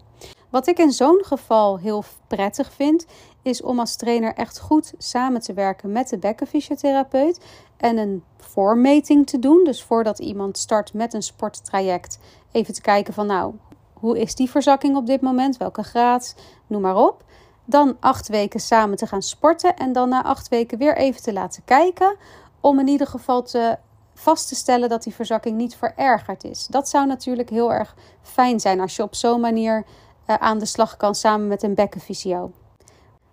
Wat 0.51 0.67
ik 0.67 0.79
in 0.79 0.93
zo'n 0.93 1.23
geval 1.25 1.79
heel 1.79 2.05
prettig 2.27 2.73
vind, 2.73 3.07
is 3.43 3.63
om 3.63 3.79
als 3.79 3.97
trainer 3.97 4.35
echt 4.35 4.61
goed 4.61 4.93
samen 4.99 5.41
te 5.41 5.53
werken 5.53 5.93
met 5.93 6.09
de 6.09 6.19
bekkenfysiotherapeut 6.19 7.41
en 7.77 7.97
een 7.97 8.23
voormeting 8.37 9.27
te 9.27 9.39
doen. 9.39 9.65
Dus 9.65 9.83
voordat 9.83 10.19
iemand 10.19 10.59
start 10.59 10.93
met 10.93 11.15
een 11.15 11.23
sporttraject, 11.23 12.19
even 12.53 12.75
te 12.75 12.81
kijken 12.81 13.15
van 13.15 13.27
nou, 13.27 13.55
hoe 13.93 14.19
is 14.19 14.35
die 14.35 14.51
verzakking 14.51 14.97
op 14.97 15.07
dit 15.07 15.21
moment? 15.21 15.57
Welke 15.57 15.83
graad? 15.83 16.35
Noem 16.67 16.81
maar 16.81 16.97
op. 16.97 17.25
Dan 17.65 17.97
acht 18.01 18.29
weken 18.29 18.61
samen 18.61 18.97
te 18.97 19.07
gaan 19.07 19.23
sporten 19.23 19.77
en 19.77 19.93
dan 19.93 20.09
na 20.09 20.23
acht 20.25 20.49
weken 20.49 20.79
weer 20.79 20.97
even 20.97 21.23
te 21.23 21.33
laten 21.33 21.65
kijken. 21.65 22.17
Om 22.61 22.79
in 22.79 22.89
ieder 22.89 23.07
geval 23.07 23.43
te 23.43 23.79
vast 24.15 24.49
te 24.49 24.55
stellen 24.55 24.89
dat 24.89 25.03
die 25.03 25.15
verzakking 25.15 25.57
niet 25.57 25.77
verergerd 25.77 26.45
is. 26.45 26.67
Dat 26.67 26.89
zou 26.89 27.07
natuurlijk 27.07 27.51
heel 27.51 27.73
erg 27.73 27.95
fijn 28.23 28.61
zijn 28.61 28.81
als 28.81 28.97
je 28.97 29.03
op 29.03 29.15
zo'n 29.15 29.41
manier 29.41 29.85
uh, 30.27 30.37
aan 30.37 30.59
de 30.59 30.67
slag 30.67 30.97
kan 30.97 31.15
samen 31.15 31.49
met 31.49 31.63
een 31.63 31.75
bekkenfysio. 31.75 32.53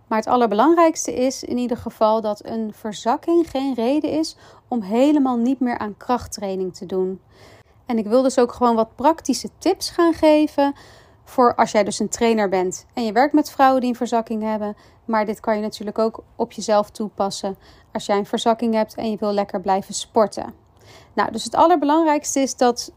Maar 0.08 0.20
het 0.20 0.28
allerbelangrijkste 0.28 1.14
is 1.14 1.44
in 1.44 1.58
ieder 1.58 1.78
geval 1.78 2.22
dat 2.22 2.46
een 2.46 2.74
verzakking 2.74 3.50
geen 3.50 3.74
reden 3.74 4.10
is 4.10 4.36
om 4.68 4.82
helemaal 4.82 5.38
niet 5.38 5.60
meer 5.60 5.78
aan 5.78 5.98
krachttraining 5.98 6.76
te 6.76 6.86
doen. 6.86 7.22
En 7.86 7.98
ik 7.98 8.08
wil 8.08 8.22
dus 8.22 8.40
ook 8.40 8.52
gewoon 8.52 8.76
wat 8.76 8.96
praktische 8.96 9.50
tips 9.58 9.90
gaan 9.90 10.14
geven 10.14 10.74
voor 11.24 11.56
als 11.56 11.72
jij 11.72 11.84
dus 11.84 12.00
een 12.00 12.10
trainer 12.10 12.50
bent 12.50 12.86
en 12.94 13.06
je 13.06 13.12
werkt 13.12 13.34
met 13.34 13.52
vrouwen 13.52 13.82
die 13.82 13.90
een 13.90 13.96
verzakking 13.96 14.44
hebben. 14.44 14.76
Maar 15.06 15.26
dit 15.26 15.40
kan 15.40 15.56
je 15.56 15.62
natuurlijk 15.62 16.00
ook 16.00 16.24
op 16.36 16.52
jezelf 16.52 16.90
toepassen 16.90 17.58
als 17.92 18.06
jij 18.06 18.18
een 18.18 18.26
verzakking 18.26 18.74
hebt 18.74 18.96
en 18.96 19.12
je 19.12 19.18
wil 19.20 19.34
lekker 19.34 19.62
blijven 19.62 19.94
sporten. 19.94 20.54
Nou, 21.14 21.32
dus 21.32 21.44
het 21.44 21.56
allerbelangrijkste 21.56 22.40
is 22.40 22.56
dat 22.56 22.92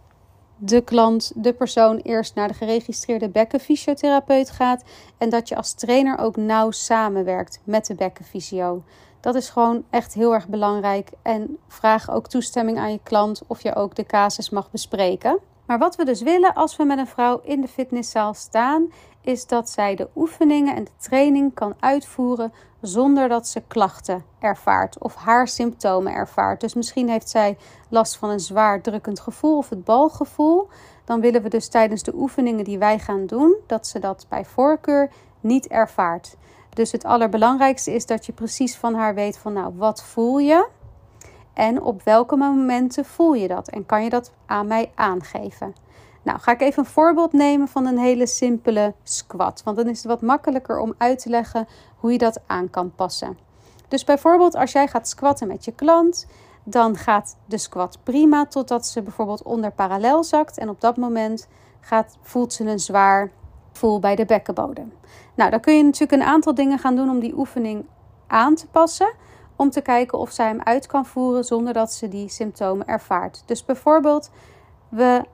de 0.57 0.81
klant, 0.81 1.33
de 1.35 1.53
persoon, 1.53 1.97
eerst 1.97 2.35
naar 2.35 2.49
de 2.49 2.55
geregistreerde 2.55 3.29
bekkenfysiotherapeut 3.29 4.51
gaat. 4.51 4.83
En 5.19 5.29
dat 5.29 5.49
je 5.49 5.57
als 5.57 5.73
trainer 5.73 6.19
ook 6.19 6.37
nauw 6.37 6.71
samenwerkt 6.71 7.61
met 7.65 7.87
de 7.87 7.95
bekkenfysio. 7.95 8.83
Dat 9.21 9.35
is 9.35 9.49
gewoon 9.49 9.85
echt 9.91 10.15
heel 10.15 10.35
erg 10.35 10.49
belangrijk. 10.49 11.11
En 11.23 11.59
vraag 11.69 12.11
ook 12.11 12.29
toestemming 12.29 12.79
aan 12.79 12.93
je 12.93 13.01
klant 13.03 13.43
of 13.47 13.63
je 13.63 13.75
ook 13.75 13.95
de 13.95 14.05
casus 14.05 14.51
mag 14.51 14.71
bespreken. 14.71 15.39
Maar 15.67 15.79
wat 15.79 15.97
we 15.97 16.05
dus 16.05 16.23
willen 16.23 16.55
als 16.55 16.77
we 16.77 16.85
met 16.85 16.99
een 16.99 17.07
vrouw 17.07 17.41
in 17.43 17.61
de 17.61 17.69
fitnesszaal 17.69 18.35
staan, 18.35 18.93
is 19.21 19.47
dat 19.47 19.71
zij 19.71 19.95
de 19.95 20.09
oefeningen 20.17 20.77
en 20.77 20.85
de 20.85 20.91
training 20.99 21.55
kan 21.55 21.75
uitvoeren 21.81 22.53
zonder 22.81 23.29
dat 23.29 23.49
ze 23.49 23.63
klachten 23.69 24.25
ervaart 24.39 24.99
of 24.99 25.15
haar 25.15 25.49
symptomen 25.49 26.13
ervaart. 26.13 26.61
Dus 26.61 26.75
misschien 26.75 27.09
heeft 27.09 27.31
zij 27.31 27.57
last 27.89 28.17
van 28.17 28.31
een 28.31 28.41
zwaar 28.41 28.81
drukkend 28.81 29.21
gevoel 29.21 29.57
of 29.57 29.69
het 29.69 29.85
balgevoel. 29.85 30.69
Dan 31.05 31.21
willen 31.21 31.43
we 31.43 31.49
dus 31.49 31.69
tijdens 31.69 32.03
de 32.03 32.15
oefeningen 32.15 32.65
die 32.65 32.79
wij 32.79 32.99
gaan 32.99 33.27
doen, 33.27 33.57
dat 33.67 33.87
ze 33.87 33.99
dat 33.99 34.27
bij 34.29 34.45
voorkeur 34.45 35.11
niet 35.41 35.67
ervaart. 35.67 36.37
Dus 36.71 36.93
het 36.93 37.05
allerbelangrijkste 37.05 37.95
is 37.95 38.07
dat 38.07 38.27
je 38.27 38.33
precies 38.33 38.77
van 38.77 38.95
haar 38.95 39.15
weet 39.15 39.39
van 39.39 39.53
nou, 39.53 39.73
wat 39.77 40.03
voel 40.03 40.39
je? 40.39 40.69
En 41.55 41.83
op 41.83 42.03
welke 42.03 42.37
momenten 42.37 43.05
voel 43.05 43.35
je 43.35 43.49
dat? 43.49 43.69
En 43.69 43.87
kan 43.87 44.05
je 44.05 44.11
dat 44.11 44.33
aan 44.47 44.67
mij 44.67 44.93
aangeven? 44.95 45.75
Nou, 46.23 46.39
ga 46.39 46.53
ik 46.53 46.61
even 46.61 46.85
een 46.85 46.91
voorbeeld 46.91 47.33
nemen 47.33 47.69
van 47.69 47.87
een 47.87 47.99
hele 47.99 48.27
simpele 48.27 48.95
squat. 49.03 49.63
Want 49.65 49.77
dan 49.77 49.89
is 49.89 49.99
het 49.99 50.07
wat 50.07 50.23
makkelijker 50.23 50.79
om 50.79 50.95
uit 50.99 51.19
te 51.19 51.29
leggen 51.29 51.69
hoe 51.97 52.13
je 52.13 52.19
dat 52.19 52.41
aan 52.47 52.71
kan 52.71 52.93
passen. 52.95 53.39
Dus 53.89 54.05
bijvoorbeeld 54.05 54.55
als 54.55 54.73
jij 54.73 54.89
gaat 54.89 55.09
squatten 55.09 55.49
met 55.49 55.65
je 55.65 55.73
klant, 55.73 56.27
dan 56.65 56.97
gaat 56.97 57.37
de 57.47 57.59
squat 57.59 57.99
prima 58.03 58.47
totdat 58.47 58.87
ze 58.87 59.03
bijvoorbeeld 59.03 59.43
onder 59.43 59.73
parallel 59.73 60.25
zakt. 60.25 60.59
En 60.59 60.69
op 60.69 60.81
dat 60.81 60.97
moment 60.97 61.49
gaat, 61.81 62.17
voelt 62.23 62.53
ze 62.53 62.65
een 62.65 62.79
zwaar 62.79 63.31
gevoel 63.73 63.99
bij 63.99 64.17
de 64.17 64.25
bekkenbodem. 64.25 64.93
Nou, 65.35 65.51
dan 65.51 65.61
kun 65.61 65.77
je 65.77 65.83
natuurlijk 65.83 66.23
een 66.23 66.29
aantal 66.29 66.55
dingen 66.55 66.79
gaan 66.79 66.97
doen 66.97 67.11
om 67.11 67.21
die 67.21 67.39
oefening 67.39 67.85
aan 68.27 68.55
te 68.55 68.67
passen. 68.67 69.13
Om 69.57 69.71
te 69.71 69.81
kijken 69.81 70.19
of 70.19 70.31
zij 70.31 70.47
hem 70.47 70.61
uit 70.61 70.87
kan 70.87 71.07
voeren 71.07 71.45
zonder 71.45 71.73
dat 71.73 71.93
ze 71.93 72.09
die 72.09 72.29
symptomen 72.29 72.87
ervaart. 72.87 73.43
Dus 73.47 73.65
bijvoorbeeld, 73.65 74.31
we 74.89 75.25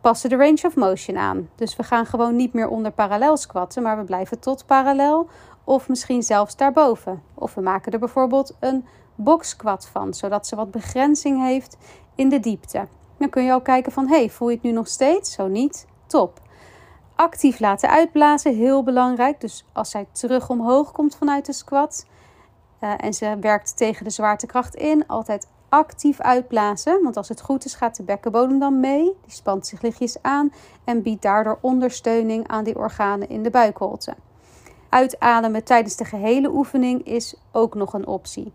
passen 0.00 0.30
de 0.30 0.36
range 0.36 0.62
of 0.62 0.76
motion 0.76 1.16
aan. 1.16 1.48
Dus 1.54 1.76
we 1.76 1.82
gaan 1.82 2.06
gewoon 2.06 2.36
niet 2.36 2.52
meer 2.52 2.68
onder 2.68 2.92
parallel 2.92 3.36
squatten, 3.36 3.82
maar 3.82 3.98
we 3.98 4.04
blijven 4.04 4.38
tot 4.38 4.66
parallel 4.66 5.28
of 5.64 5.88
misschien 5.88 6.22
zelfs 6.22 6.56
daarboven. 6.56 7.22
Of 7.34 7.54
we 7.54 7.60
maken 7.60 7.92
er 7.92 7.98
bijvoorbeeld 7.98 8.56
een 8.60 8.84
box 9.14 9.48
squat 9.48 9.88
van, 9.92 10.14
zodat 10.14 10.46
ze 10.46 10.56
wat 10.56 10.70
begrenzing 10.70 11.42
heeft 11.42 11.76
in 12.14 12.28
de 12.28 12.40
diepte. 12.40 12.88
Dan 13.18 13.28
kun 13.28 13.44
je 13.44 13.52
ook 13.52 13.64
kijken 13.64 13.92
van, 13.92 14.08
hey, 14.08 14.30
voel 14.30 14.48
je 14.48 14.54
het 14.54 14.64
nu 14.64 14.72
nog 14.72 14.88
steeds? 14.88 15.32
Zo 15.32 15.46
niet? 15.46 15.86
Top. 16.06 16.40
Actief 17.14 17.58
laten 17.58 17.90
uitblazen, 17.90 18.54
heel 18.54 18.82
belangrijk. 18.82 19.40
Dus 19.40 19.64
als 19.72 19.90
zij 19.90 20.06
terug 20.12 20.50
omhoog 20.50 20.92
komt 20.92 21.16
vanuit 21.16 21.46
de 21.46 21.52
squat 21.52 22.06
uh, 22.80 22.92
en 22.96 23.14
ze 23.14 23.36
werkt 23.40 23.76
tegen 23.76 24.04
de 24.04 24.10
zwaartekracht 24.10 24.74
in, 24.74 25.06
altijd 25.06 25.48
actief 25.68 26.20
uitblazen. 26.20 27.02
Want 27.02 27.16
als 27.16 27.28
het 27.28 27.40
goed 27.40 27.64
is, 27.64 27.74
gaat 27.74 27.96
de 27.96 28.02
bekkenbodem 28.02 28.58
dan 28.58 28.80
mee. 28.80 29.02
Die 29.02 29.32
spant 29.32 29.66
zich 29.66 29.82
lichtjes 29.82 30.22
aan 30.22 30.52
en 30.84 31.02
biedt 31.02 31.22
daardoor 31.22 31.58
ondersteuning 31.60 32.48
aan 32.48 32.64
die 32.64 32.78
organen 32.78 33.28
in 33.28 33.42
de 33.42 33.50
buikholte. 33.50 34.14
Uitademen 34.88 35.64
tijdens 35.64 35.96
de 35.96 36.04
gehele 36.04 36.50
oefening 36.50 37.06
is 37.06 37.34
ook 37.52 37.74
nog 37.74 37.92
een 37.92 38.06
optie. 38.06 38.52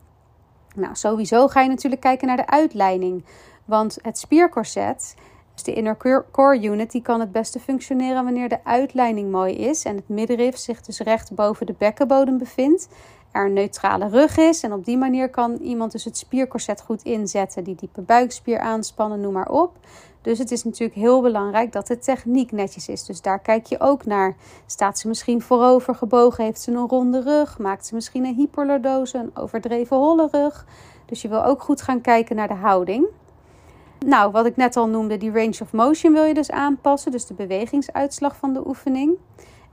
Nou, 0.76 0.96
sowieso 0.96 1.48
ga 1.48 1.62
je 1.62 1.70
natuurlijk 1.70 2.02
kijken 2.02 2.28
naar 2.28 2.38
de 2.38 2.48
uitleiding. 2.48 3.26
Want 3.66 3.98
het 4.02 4.18
spiercorset, 4.18 5.16
dus 5.54 5.64
de 5.64 5.74
inner 5.74 6.26
core 6.32 6.62
unit, 6.62 6.92
die 6.92 7.02
kan 7.02 7.20
het 7.20 7.32
beste 7.32 7.60
functioneren 7.60 8.24
wanneer 8.24 8.50
de 8.50 8.64
uitleiding 8.64 9.32
mooi 9.32 9.54
is 9.56 9.84
en 9.86 9.96
het 9.96 10.10
middenrif 10.10 10.58
zich 10.58 10.82
dus 10.82 11.00
recht 11.00 11.36
boven 11.36 11.66
de 11.66 11.76
bekkenbodem 11.78 12.38
bevindt 12.38 12.88
er 13.34 13.46
een 13.46 13.54
neutrale 13.54 14.08
rug 14.08 14.38
is. 14.38 14.64
En 14.64 14.74
op 14.74 14.86
die 14.86 14.98
manier 14.98 15.30
kan 15.30 15.56
iemand 15.56 15.92
dus 15.92 16.04
het 16.04 16.18
spiercorset 16.18 16.82
goed 16.82 17.04
inzetten, 17.04 17.64
die 17.64 17.76
diepe 17.76 18.02
buikspier 18.02 18.60
aanspannen, 18.60 19.22
noem 19.22 19.34
maar 19.34 19.50
op. 19.50 19.72
Dus 20.22 20.38
het 20.38 20.52
is 20.52 20.64
natuurlijk 20.64 21.00
heel 21.00 21.22
belangrijk 21.22 21.72
dat 21.72 21.88
de 21.88 22.00
techniek 22.00 22.52
netjes 22.52 22.88
is. 22.88 23.06
Dus 23.06 23.22
daar 23.22 23.40
kijk 23.40 23.66
je 23.66 23.80
ook 23.80 24.06
naar. 24.06 24.36
Staat 24.66 25.00
ze 25.00 25.08
misschien 25.08 25.42
voorover 25.42 25.96
gebogen? 25.96 26.44
Heeft 26.44 26.62
ze 26.62 26.72
een 26.72 26.88
ronde 26.88 27.22
rug? 27.22 27.60
Maakt 27.60 27.86
ze 27.86 27.96
misschien 27.96 28.26
een 28.26 28.36
hyperlordose, 28.36 29.18
een 29.18 29.32
overdreven 29.34 29.98
holle 29.98 30.28
rug? 30.32 30.66
Dus 31.06 31.22
je 31.22 31.28
wil 31.28 31.46
ook 31.46 31.62
goed 31.62 31.82
gaan 31.82 32.02
kijken 32.02 32.36
naar 32.36 32.48
de 32.48 32.54
houding. 32.54 33.06
Nou, 34.06 34.32
wat 34.32 34.46
ik 34.46 34.56
net 34.56 34.76
al 34.76 34.88
noemde, 34.88 35.18
die 35.18 35.32
range 35.32 35.58
of 35.62 35.72
motion 35.72 36.14
wil 36.14 36.24
je 36.24 36.34
dus 36.34 36.52
aanpassen. 36.52 37.12
Dus 37.12 37.26
de 37.26 37.34
bewegingsuitslag 37.34 38.36
van 38.36 38.54
de 38.54 38.68
oefening. 38.68 39.18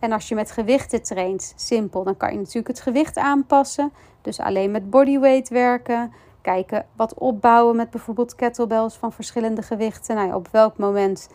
En 0.01 0.13
als 0.13 0.29
je 0.29 0.35
met 0.35 0.51
gewichten 0.51 1.03
traint, 1.03 1.53
simpel, 1.57 2.05
dan 2.05 2.17
kan 2.17 2.33
je 2.33 2.39
natuurlijk 2.39 2.69
het 2.69 2.81
gewicht 2.81 3.17
aanpassen. 3.17 3.93
Dus 4.23 4.41
alleen 4.41 4.71
met 4.71 4.91
bodyweight 4.91 5.49
werken. 5.49 6.13
Kijken 6.41 6.87
wat 6.97 7.15
opbouwen 7.15 7.77
met 7.77 7.91
bijvoorbeeld 7.91 8.35
kettlebells 8.35 8.97
van 8.97 9.13
verschillende 9.13 9.63
gewichten. 9.63 10.17
Nou 10.17 10.35
op 10.35 10.49
welk 10.51 10.79
moment 10.79 11.29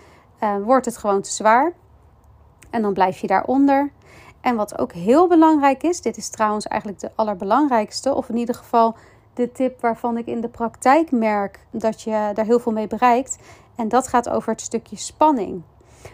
uh, 0.44 0.56
wordt 0.64 0.86
het 0.86 0.98
gewoon 0.98 1.22
te 1.22 1.32
zwaar. 1.32 1.74
En 2.70 2.82
dan 2.82 2.94
blijf 2.94 3.18
je 3.18 3.28
daaronder. 3.28 3.92
En 4.42 4.56
wat 4.56 4.80
ook 4.80 4.92
heel 4.92 5.28
belangrijk 5.28 5.84
is, 5.84 6.02
dit 6.02 6.18
is 6.18 6.30
trouwens 6.30 6.68
eigenlijk 6.68 7.02
de 7.02 7.12
allerbelangrijkste, 7.16 8.14
of 8.14 8.30
in 8.30 8.38
ieder 8.38 8.56
geval 8.56 8.96
de 9.34 9.52
tip 9.52 9.82
waarvan 9.82 10.18
ik 10.18 10.26
in 10.26 10.42
de 10.42 10.50
praktijk 10.50 11.12
merk 11.12 11.60
dat 11.72 12.02
je 12.02 12.32
daar 12.34 12.46
heel 12.46 12.60
veel 12.60 12.72
mee 12.72 12.88
bereikt. 12.88 13.38
En 13.76 13.88
dat 13.88 14.08
gaat 14.08 14.30
over 14.30 14.52
het 14.52 14.62
stukje 14.62 14.96
spanning. 14.96 15.62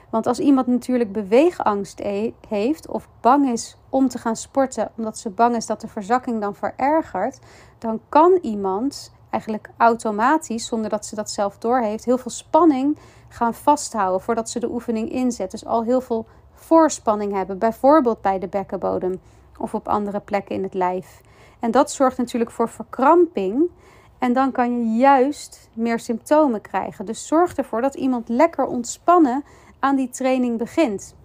Want 0.10 0.28
als 0.28 0.40
iemand 0.40 0.68
natuurlijk 0.68 1.12
beweegangst 1.12 2.00
e- 2.00 2.34
heeft 2.48 2.88
of 2.88 3.08
bang 3.22 3.50
is 3.50 3.78
om 3.90 4.08
te 4.08 4.18
gaan 4.18 4.36
sporten, 4.36 4.92
omdat 4.98 5.18
ze 5.18 5.30
bang 5.30 5.56
is 5.56 5.66
dat 5.66 5.82
de 5.82 5.88
verzakking 5.88 6.42
dan 6.42 6.56
verergert, 6.56 7.40
dan 7.78 8.00
kan 8.10 8.40
iemand 8.42 9.14
eigenlijk 9.30 9.70
automatisch, 9.78 10.66
zonder 10.66 10.90
dat 10.90 11.06
ze 11.06 11.16
dat 11.16 11.32
zelf 11.32 11.58
doorheeft, 11.58 12.06
heel 12.06 12.18
veel 12.18 12.32
spanning 12.32 12.98
gaan 13.30 13.54
vasthouden 13.54 14.22
voordat 14.22 14.50
ze 14.50 14.60
de 14.60 14.72
oefening 14.72 15.12
inzet. 15.12 15.52
Dus 15.52 15.66
al 15.66 15.84
heel 15.84 16.02
veel 16.02 16.26
voorspanning 16.54 17.34
hebben, 17.34 17.58
bijvoorbeeld 17.58 18.22
bij 18.22 18.40
de 18.40 18.48
bekkenbodem 18.48 19.22
of 19.58 19.74
op 19.74 19.88
andere 19.88 20.20
plekken 20.20 20.56
in 20.56 20.64
het 20.64 20.74
lijf. 20.74 21.22
En 21.60 21.72
dat 21.72 21.92
zorgt 21.92 22.18
natuurlijk 22.18 22.52
voor 22.52 22.70
verkramping. 22.70 23.70
En 24.18 24.34
dan 24.34 24.52
kan 24.52 24.78
je 24.78 24.98
juist 24.98 25.70
meer 25.74 26.00
symptomen 26.00 26.62
krijgen. 26.62 27.06
Dus 27.06 27.28
zorg 27.28 27.56
ervoor 27.56 27.82
dat 27.82 27.96
iemand 27.96 28.30
lekker 28.30 28.66
ontspannen 28.66 29.44
aan 29.82 29.96
die 29.96 30.10
training 30.10 30.58
begint. 30.58 31.16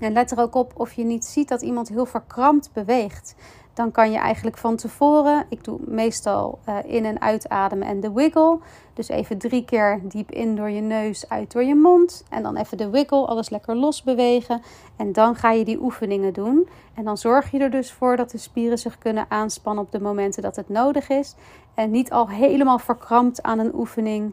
En 0.00 0.12
let 0.12 0.30
er 0.30 0.40
ook 0.40 0.54
op 0.54 0.72
of 0.76 0.92
je 0.92 1.04
niet 1.04 1.24
ziet 1.24 1.48
dat 1.48 1.62
iemand 1.62 1.88
heel 1.88 2.06
verkrampt 2.06 2.70
beweegt. 2.72 3.34
Dan 3.74 3.90
kan 3.90 4.10
je 4.10 4.18
eigenlijk 4.18 4.58
van 4.58 4.76
tevoren, 4.76 5.46
ik 5.48 5.64
doe 5.64 5.78
meestal 5.86 6.58
uh, 6.68 6.78
in- 6.84 7.04
en 7.04 7.20
uitademen 7.20 7.88
en 7.88 8.00
de 8.00 8.12
wiggle. 8.12 8.58
Dus 8.94 9.08
even 9.08 9.38
drie 9.38 9.64
keer 9.64 10.00
diep 10.02 10.30
in 10.30 10.56
door 10.56 10.70
je 10.70 10.80
neus, 10.80 11.28
uit 11.28 11.52
door 11.52 11.64
je 11.64 11.74
mond. 11.74 12.24
En 12.30 12.42
dan 12.42 12.56
even 12.56 12.76
de 12.76 12.90
wiggle, 12.90 13.26
alles 13.26 13.50
lekker 13.50 13.76
los 13.76 14.02
bewegen. 14.02 14.62
En 14.96 15.12
dan 15.12 15.34
ga 15.34 15.50
je 15.50 15.64
die 15.64 15.82
oefeningen 15.82 16.32
doen. 16.32 16.68
En 16.94 17.04
dan 17.04 17.16
zorg 17.16 17.50
je 17.50 17.58
er 17.58 17.70
dus 17.70 17.92
voor 17.92 18.16
dat 18.16 18.30
de 18.30 18.38
spieren 18.38 18.78
zich 18.78 18.98
kunnen 18.98 19.26
aanspannen 19.28 19.84
op 19.84 19.92
de 19.92 20.00
momenten 20.00 20.42
dat 20.42 20.56
het 20.56 20.68
nodig 20.68 21.08
is. 21.08 21.34
En 21.74 21.90
niet 21.90 22.12
al 22.12 22.28
helemaal 22.28 22.78
verkrampt 22.78 23.42
aan 23.42 23.58
een 23.58 23.74
oefening 23.74 24.32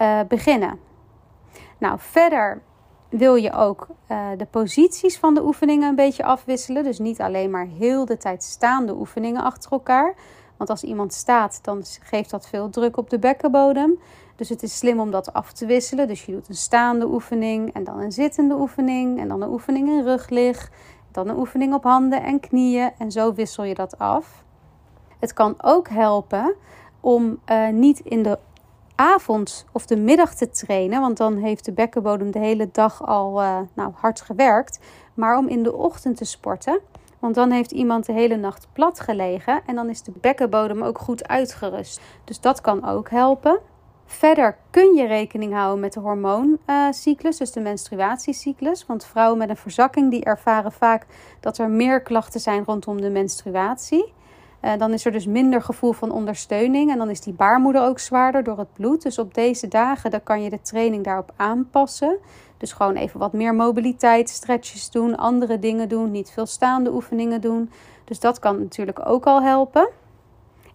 uh, 0.00 0.20
beginnen. 0.28 0.78
Nou, 1.78 1.96
verder 1.98 2.62
wil 3.12 3.34
je 3.34 3.52
ook 3.52 3.86
uh, 4.08 4.26
de 4.36 4.46
posities 4.46 5.18
van 5.18 5.34
de 5.34 5.44
oefeningen 5.44 5.88
een 5.88 5.94
beetje 5.94 6.24
afwisselen. 6.24 6.84
Dus 6.84 6.98
niet 6.98 7.20
alleen 7.20 7.50
maar 7.50 7.66
heel 7.66 8.04
de 8.04 8.16
tijd 8.16 8.42
staande 8.42 8.94
oefeningen 8.94 9.42
achter 9.42 9.72
elkaar. 9.72 10.14
Want 10.56 10.70
als 10.70 10.82
iemand 10.82 11.12
staat, 11.12 11.58
dan 11.62 11.82
geeft 12.00 12.30
dat 12.30 12.48
veel 12.48 12.70
druk 12.70 12.96
op 12.96 13.10
de 13.10 13.18
bekkenbodem. 13.18 13.98
Dus 14.36 14.48
het 14.48 14.62
is 14.62 14.78
slim 14.78 15.00
om 15.00 15.10
dat 15.10 15.32
af 15.32 15.52
te 15.52 15.66
wisselen. 15.66 16.08
Dus 16.08 16.24
je 16.24 16.32
doet 16.32 16.48
een 16.48 16.54
staande 16.54 17.06
oefening 17.06 17.74
en 17.74 17.84
dan 17.84 17.98
een 17.98 18.12
zittende 18.12 18.54
oefening 18.54 19.20
en 19.20 19.28
dan 19.28 19.42
een 19.42 19.50
oefening 19.50 19.88
in 19.88 20.04
ruglig. 20.04 20.70
Dan 21.10 21.28
een 21.28 21.38
oefening 21.38 21.74
op 21.74 21.82
handen 21.82 22.22
en 22.22 22.40
knieën 22.40 22.90
en 22.98 23.12
zo 23.12 23.34
wissel 23.34 23.64
je 23.64 23.74
dat 23.74 23.98
af. 23.98 24.44
Het 25.18 25.32
kan 25.32 25.54
ook 25.62 25.88
helpen 25.88 26.54
om 27.00 27.40
uh, 27.50 27.68
niet 27.68 28.00
in 28.00 28.22
de 28.22 28.38
avond 28.94 29.66
of 29.72 29.86
de 29.86 29.96
middag 29.96 30.34
te 30.34 30.50
trainen, 30.50 31.00
want 31.00 31.16
dan 31.16 31.36
heeft 31.36 31.64
de 31.64 31.72
bekkenbodem 31.72 32.30
de 32.30 32.38
hele 32.38 32.68
dag 32.72 33.06
al 33.06 33.42
uh, 33.42 33.58
nou, 33.74 33.92
hard 33.94 34.20
gewerkt. 34.20 34.80
Maar 35.14 35.38
om 35.38 35.48
in 35.48 35.62
de 35.62 35.72
ochtend 35.72 36.16
te 36.16 36.24
sporten, 36.24 36.80
want 37.18 37.34
dan 37.34 37.50
heeft 37.50 37.70
iemand 37.70 38.06
de 38.06 38.12
hele 38.12 38.36
nacht 38.36 38.68
plat 38.72 39.00
gelegen 39.00 39.60
en 39.66 39.74
dan 39.74 39.88
is 39.88 40.02
de 40.02 40.12
bekkenbodem 40.20 40.82
ook 40.82 40.98
goed 40.98 41.28
uitgerust. 41.28 42.00
Dus 42.24 42.40
dat 42.40 42.60
kan 42.60 42.86
ook 42.88 43.10
helpen. 43.10 43.60
Verder 44.06 44.56
kun 44.70 44.94
je 44.94 45.06
rekening 45.06 45.52
houden 45.52 45.80
met 45.80 45.92
de 45.92 46.00
hormooncyclus, 46.00 47.36
dus 47.36 47.52
de 47.52 47.60
menstruatiecyclus. 47.60 48.86
Want 48.86 49.04
vrouwen 49.04 49.38
met 49.38 49.48
een 49.48 49.56
verzakking 49.56 50.10
die 50.10 50.24
ervaren 50.24 50.72
vaak 50.72 51.06
dat 51.40 51.58
er 51.58 51.70
meer 51.70 52.02
klachten 52.02 52.40
zijn 52.40 52.64
rondom 52.64 53.00
de 53.00 53.10
menstruatie. 53.10 54.12
Uh, 54.62 54.72
dan 54.78 54.92
is 54.92 55.04
er 55.04 55.12
dus 55.12 55.26
minder 55.26 55.62
gevoel 55.62 55.92
van 55.92 56.10
ondersteuning 56.10 56.90
en 56.90 56.98
dan 56.98 57.10
is 57.10 57.20
die 57.20 57.32
baarmoeder 57.32 57.82
ook 57.82 57.98
zwaarder 57.98 58.42
door 58.42 58.58
het 58.58 58.72
bloed. 58.72 59.02
Dus 59.02 59.18
op 59.18 59.34
deze 59.34 59.68
dagen 59.68 60.10
dan 60.10 60.22
kan 60.22 60.42
je 60.42 60.50
de 60.50 60.60
training 60.60 61.04
daarop 61.04 61.32
aanpassen. 61.36 62.18
Dus 62.56 62.72
gewoon 62.72 62.94
even 62.94 63.18
wat 63.18 63.32
meer 63.32 63.54
mobiliteit, 63.54 64.28
stretches 64.28 64.90
doen, 64.90 65.16
andere 65.16 65.58
dingen 65.58 65.88
doen, 65.88 66.10
niet 66.10 66.30
veel 66.30 66.46
staande 66.46 66.92
oefeningen 66.92 67.40
doen. 67.40 67.70
Dus 68.04 68.20
dat 68.20 68.38
kan 68.38 68.58
natuurlijk 68.58 69.08
ook 69.08 69.26
al 69.26 69.42
helpen. 69.42 69.88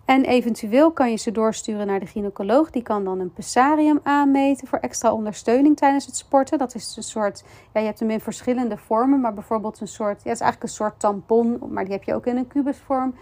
En 0.06 0.26
eventueel 0.26 0.92
kan 0.92 1.10
je 1.10 1.18
ze 1.18 1.32
doorsturen 1.32 1.88
naar 1.88 2.00
de 2.00 2.06
gynaecoloog. 2.06 2.70
Die 2.70 2.82
kan 2.82 3.04
dan 3.04 3.20
een 3.20 3.34
pessarium 3.34 4.00
aanmeten 4.04 4.68
voor 4.68 4.80
extra 4.80 5.14
ondersteuning 5.14 5.78
tijdens 5.78 6.06
het 6.06 6.16
sporten. 6.16 6.58
Dat 6.58 6.76
is 6.76 6.96
een 6.98 7.04
soort, 7.04 7.44
ja, 7.74 7.80
je 7.80 7.86
hebt 7.86 8.00
hem 8.00 8.10
in 8.10 8.20
verschillende 8.20 8.78
vormen, 8.78 9.22
maar 9.22 9.34
bijvoorbeeld 9.34 9.80
een 9.80 9.88
soort, 9.88 10.24
ja, 10.24 10.30
het 10.30 10.40
is 10.40 10.42
eigenlijk 10.42 10.64
een 10.64 10.78
soort 10.78 11.00
tampon, 11.00 11.60
maar 11.70 11.84
die 11.84 11.94
heb 11.94 12.04
je 12.04 12.14
ook 12.14 12.26
in 12.26 12.38
een 12.38 12.48
kubusvorm. 12.48 13.14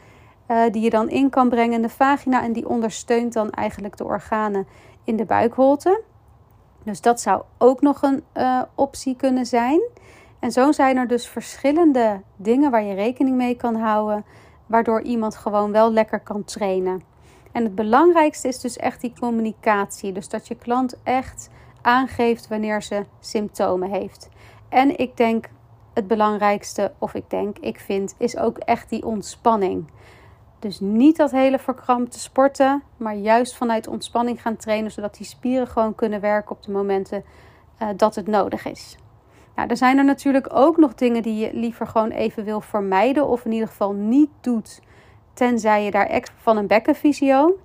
Uh, 0.47 0.71
die 0.71 0.81
je 0.81 0.89
dan 0.89 1.09
in 1.09 1.29
kan 1.29 1.49
brengen 1.49 1.75
in 1.75 1.81
de 1.81 1.89
vagina 1.89 2.43
en 2.43 2.53
die 2.53 2.69
ondersteunt 2.69 3.33
dan 3.33 3.49
eigenlijk 3.49 3.97
de 3.97 4.03
organen 4.03 4.67
in 5.03 5.15
de 5.15 5.25
buikholte. 5.25 6.01
Dus 6.83 7.01
dat 7.01 7.21
zou 7.21 7.41
ook 7.57 7.81
nog 7.81 8.01
een 8.01 8.23
uh, 8.37 8.61
optie 8.75 9.15
kunnen 9.15 9.45
zijn. 9.45 9.81
En 10.39 10.51
zo 10.51 10.71
zijn 10.71 10.97
er 10.97 11.07
dus 11.07 11.27
verschillende 11.27 12.21
dingen 12.35 12.71
waar 12.71 12.83
je 12.83 12.93
rekening 12.93 13.35
mee 13.35 13.55
kan 13.55 13.75
houden 13.75 14.25
waardoor 14.65 15.01
iemand 15.01 15.35
gewoon 15.35 15.71
wel 15.71 15.91
lekker 15.91 16.19
kan 16.19 16.43
trainen. 16.43 17.01
En 17.51 17.63
het 17.63 17.75
belangrijkste 17.75 18.47
is 18.47 18.59
dus 18.59 18.77
echt 18.77 19.01
die 19.01 19.13
communicatie. 19.19 20.11
Dus 20.11 20.29
dat 20.29 20.47
je 20.47 20.55
klant 20.55 20.95
echt 21.03 21.49
aangeeft 21.81 22.47
wanneer 22.47 22.81
ze 22.81 23.05
symptomen 23.19 23.89
heeft. 23.89 24.29
En 24.69 24.97
ik 24.97 25.17
denk 25.17 25.49
het 25.93 26.07
belangrijkste, 26.07 26.93
of 26.99 27.13
ik 27.13 27.29
denk, 27.29 27.57
ik 27.57 27.79
vind, 27.79 28.15
is 28.17 28.37
ook 28.37 28.57
echt 28.57 28.89
die 28.89 29.05
ontspanning. 29.05 29.85
Dus 30.59 30.79
niet 30.79 31.17
dat 31.17 31.31
hele 31.31 31.59
verkrampte 31.59 32.19
sporten, 32.19 32.83
maar 32.97 33.15
juist 33.15 33.55
vanuit 33.55 33.87
ontspanning 33.87 34.41
gaan 34.41 34.55
trainen, 34.55 34.91
zodat 34.91 35.17
die 35.17 35.25
spieren 35.25 35.67
gewoon 35.67 35.95
kunnen 35.95 36.21
werken 36.21 36.51
op 36.51 36.63
de 36.63 36.71
momenten 36.71 37.23
uh, 37.81 37.87
dat 37.95 38.15
het 38.15 38.27
nodig 38.27 38.65
is. 38.65 38.97
Nou, 39.55 39.69
er 39.69 39.77
zijn 39.77 39.97
er 39.97 40.05
natuurlijk 40.05 40.47
ook 40.53 40.77
nog 40.77 40.93
dingen 40.93 41.21
die 41.21 41.35
je 41.35 41.53
liever 41.53 41.87
gewoon 41.87 42.09
even 42.09 42.43
wil 42.43 42.61
vermijden. 42.61 43.27
Of 43.27 43.45
in 43.45 43.51
ieder 43.51 43.67
geval 43.67 43.93
niet 43.93 44.29
doet. 44.41 44.81
Tenzij 45.33 45.83
je 45.83 45.91
daar 45.91 46.07
extra 46.07 46.35
van 46.41 46.57
een 46.57 46.67
bekkenvisio. 46.67 47.57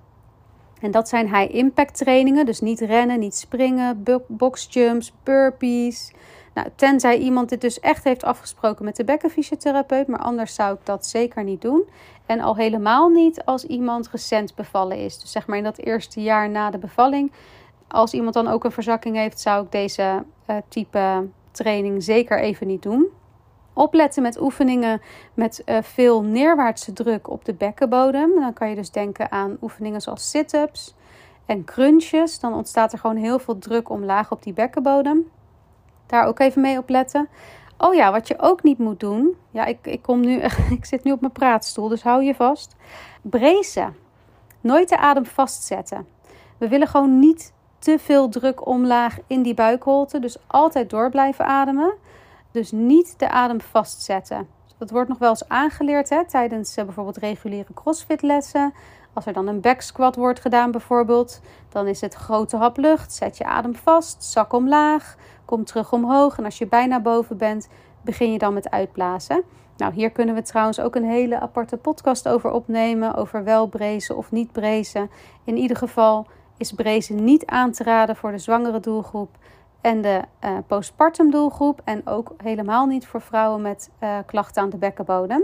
En 0.81 0.91
dat 0.91 1.09
zijn 1.09 1.35
high 1.35 1.55
impact 1.55 1.97
trainingen. 1.97 2.45
Dus 2.45 2.59
niet 2.59 2.79
rennen, 2.79 3.19
niet 3.19 3.35
springen, 3.35 4.03
boxjumps, 4.27 5.13
burpees. 5.23 6.13
Nou, 6.53 6.67
tenzij 6.75 7.17
iemand 7.17 7.49
dit 7.49 7.61
dus 7.61 7.79
echt 7.79 8.03
heeft 8.03 8.23
afgesproken 8.23 8.85
met 8.85 8.95
de 8.95 9.03
bekkenfysiotherapeut. 9.03 10.07
Maar 10.07 10.19
anders 10.19 10.55
zou 10.55 10.73
ik 10.73 10.85
dat 10.85 11.05
zeker 11.05 11.43
niet 11.43 11.61
doen. 11.61 11.89
En 12.25 12.39
al 12.39 12.55
helemaal 12.55 13.09
niet 13.09 13.45
als 13.45 13.63
iemand 13.63 14.09
recent 14.09 14.55
bevallen 14.55 14.97
is. 14.97 15.19
Dus 15.19 15.31
zeg 15.31 15.47
maar 15.47 15.57
in 15.57 15.63
dat 15.63 15.77
eerste 15.77 16.21
jaar 16.21 16.49
na 16.49 16.69
de 16.69 16.77
bevalling. 16.77 17.31
Als 17.87 18.13
iemand 18.13 18.33
dan 18.33 18.47
ook 18.47 18.63
een 18.63 18.71
verzakking 18.71 19.15
heeft, 19.15 19.39
zou 19.39 19.65
ik 19.65 19.71
deze 19.71 20.23
uh, 20.49 20.55
type 20.67 21.27
training 21.51 22.03
zeker 22.03 22.39
even 22.39 22.67
niet 22.67 22.81
doen. 22.81 23.07
Opletten 23.73 24.23
met 24.23 24.41
oefeningen 24.41 25.01
met 25.33 25.61
uh, 25.65 25.77
veel 25.81 26.23
neerwaartse 26.23 26.93
druk 26.93 27.29
op 27.29 27.45
de 27.45 27.53
bekkenbodem. 27.53 28.39
Dan 28.39 28.53
kan 28.53 28.69
je 28.69 28.75
dus 28.75 28.91
denken 28.91 29.31
aan 29.31 29.57
oefeningen 29.61 30.01
zoals 30.01 30.29
sit-ups 30.29 30.95
en 31.45 31.63
crunches. 31.63 32.39
Dan 32.39 32.53
ontstaat 32.53 32.93
er 32.93 32.99
gewoon 32.99 33.15
heel 33.15 33.39
veel 33.39 33.57
druk 33.57 33.89
omlaag 33.89 34.31
op 34.31 34.43
die 34.43 34.53
bekkenbodem. 34.53 35.31
Daar 36.11 36.25
ook 36.25 36.39
even 36.39 36.61
mee 36.61 36.77
opletten. 36.77 37.29
Oh 37.77 37.93
ja, 37.93 38.11
wat 38.11 38.27
je 38.27 38.39
ook 38.39 38.63
niet 38.63 38.77
moet 38.77 38.99
doen. 38.99 39.35
Ja, 39.51 39.65
ik, 39.65 39.77
ik, 39.81 40.01
kom 40.01 40.19
nu, 40.19 40.41
ik 40.77 40.85
zit 40.85 41.03
nu 41.03 41.11
op 41.11 41.19
mijn 41.21 41.31
praatstoel, 41.31 41.87
dus 41.87 42.03
hou 42.03 42.23
je 42.23 42.35
vast. 42.35 42.75
Brezen. 43.21 43.95
Nooit 44.61 44.89
de 44.89 44.97
adem 44.97 45.25
vastzetten. 45.25 46.07
We 46.57 46.67
willen 46.67 46.87
gewoon 46.87 47.19
niet 47.19 47.53
te 47.79 47.99
veel 47.99 48.29
druk 48.29 48.67
omlaag 48.67 49.17
in 49.27 49.41
die 49.41 49.53
buikholte. 49.53 50.19
Dus 50.19 50.37
altijd 50.47 50.89
door 50.89 51.09
blijven 51.09 51.45
ademen. 51.45 51.93
Dus 52.51 52.71
niet 52.71 53.19
de 53.19 53.29
adem 53.29 53.61
vastzetten. 53.61 54.47
Dat 54.77 54.91
wordt 54.91 55.09
nog 55.09 55.17
wel 55.17 55.29
eens 55.29 55.47
aangeleerd 55.47 56.09
hè, 56.09 56.25
tijdens 56.25 56.77
uh, 56.77 56.85
bijvoorbeeld 56.85 57.17
reguliere 57.17 57.73
crossfitlessen. 57.73 58.73
Als 59.13 59.25
er 59.25 59.33
dan 59.33 59.47
een 59.47 59.61
back 59.61 59.81
squat 59.81 60.15
wordt 60.15 60.39
gedaan 60.39 60.71
bijvoorbeeld, 60.71 61.41
dan 61.69 61.87
is 61.87 62.01
het 62.01 62.13
grote 62.13 62.57
hap 62.57 62.77
lucht, 62.77 63.13
zet 63.13 63.37
je 63.37 63.43
adem 63.43 63.75
vast, 63.75 64.23
zak 64.23 64.53
omlaag, 64.53 65.15
kom 65.45 65.63
terug 65.63 65.93
omhoog 65.93 66.37
en 66.37 66.45
als 66.45 66.57
je 66.57 66.67
bijna 66.67 67.01
boven 67.01 67.37
bent, 67.37 67.69
begin 68.01 68.31
je 68.31 68.37
dan 68.37 68.53
met 68.53 68.69
uitblazen. 68.69 69.43
Nou, 69.77 69.93
hier 69.93 70.11
kunnen 70.11 70.35
we 70.35 70.41
trouwens 70.41 70.79
ook 70.79 70.95
een 70.95 71.05
hele 71.05 71.39
aparte 71.39 71.77
podcast 71.77 72.27
over 72.27 72.51
opnemen, 72.51 73.15
over 73.15 73.43
wel 73.43 73.67
brezen 73.67 74.17
of 74.17 74.31
niet 74.31 74.51
brezen. 74.51 75.09
In 75.43 75.57
ieder 75.57 75.77
geval 75.77 76.27
is 76.57 76.71
brezen 76.71 77.23
niet 77.23 77.45
aan 77.45 77.71
te 77.71 77.83
raden 77.83 78.15
voor 78.15 78.31
de 78.31 78.37
zwangere 78.37 78.79
doelgroep 78.79 79.37
en 79.81 80.01
de 80.01 80.21
uh, 80.43 80.57
postpartum 80.67 81.31
doelgroep. 81.31 81.81
En 81.83 82.07
ook 82.07 82.33
helemaal 82.37 82.85
niet 82.85 83.07
voor 83.07 83.21
vrouwen 83.21 83.61
met 83.61 83.89
uh, 83.99 84.17
klachten 84.25 84.61
aan 84.61 84.69
de 84.69 84.77
bekkenbodem. 84.77 85.43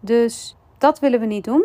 Dus 0.00 0.56
dat 0.78 0.98
willen 0.98 1.20
we 1.20 1.26
niet 1.26 1.44
doen. 1.44 1.64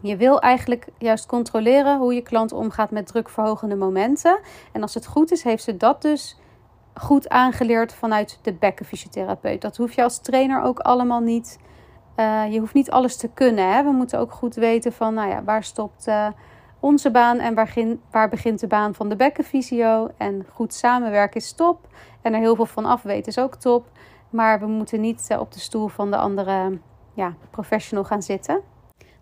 Je 0.00 0.16
wil 0.16 0.40
eigenlijk 0.40 0.86
juist 0.98 1.26
controleren 1.26 1.98
hoe 1.98 2.14
je 2.14 2.22
klant 2.22 2.52
omgaat 2.52 2.90
met 2.90 3.06
drukverhogende 3.06 3.76
momenten. 3.76 4.38
En 4.72 4.82
als 4.82 4.94
het 4.94 5.06
goed 5.06 5.32
is, 5.32 5.42
heeft 5.42 5.62
ze 5.62 5.76
dat 5.76 6.02
dus 6.02 6.36
goed 6.94 7.28
aangeleerd 7.28 7.94
vanuit 7.94 8.38
de 8.42 8.52
bekkenfysiotherapeut. 8.52 9.60
Dat 9.60 9.76
hoef 9.76 9.92
je 9.92 10.02
als 10.02 10.18
trainer 10.18 10.62
ook 10.62 10.78
allemaal 10.78 11.20
niet. 11.20 11.58
Uh, 12.16 12.52
je 12.52 12.58
hoeft 12.58 12.74
niet 12.74 12.90
alles 12.90 13.16
te 13.16 13.28
kunnen. 13.28 13.72
Hè? 13.72 13.82
We 13.82 13.90
moeten 13.90 14.18
ook 14.18 14.32
goed 14.32 14.54
weten 14.54 14.92
van, 14.92 15.14
nou 15.14 15.28
ja, 15.28 15.44
waar 15.44 15.64
stopt 15.64 16.10
onze 16.80 17.10
baan 17.10 17.38
en 17.38 17.54
waar, 17.54 17.74
waar 18.10 18.28
begint 18.28 18.60
de 18.60 18.66
baan 18.66 18.94
van 18.94 19.08
de 19.08 19.16
bekkenfysio. 19.16 20.10
En 20.16 20.46
goed 20.52 20.74
samenwerken 20.74 21.40
is 21.40 21.52
top. 21.52 21.86
En 22.22 22.34
er 22.34 22.40
heel 22.40 22.54
veel 22.54 22.66
van 22.66 22.84
af 22.84 23.02
weten 23.02 23.26
is 23.26 23.38
ook 23.38 23.54
top. 23.54 23.86
Maar 24.30 24.60
we 24.60 24.66
moeten 24.66 25.00
niet 25.00 25.26
eh, 25.28 25.40
op 25.40 25.52
de 25.52 25.60
stoel 25.60 25.88
van 25.88 26.10
de 26.10 26.16
andere 26.16 26.78
ja, 27.14 27.34
professional 27.50 28.04
gaan 28.04 28.22
zitten. 28.22 28.60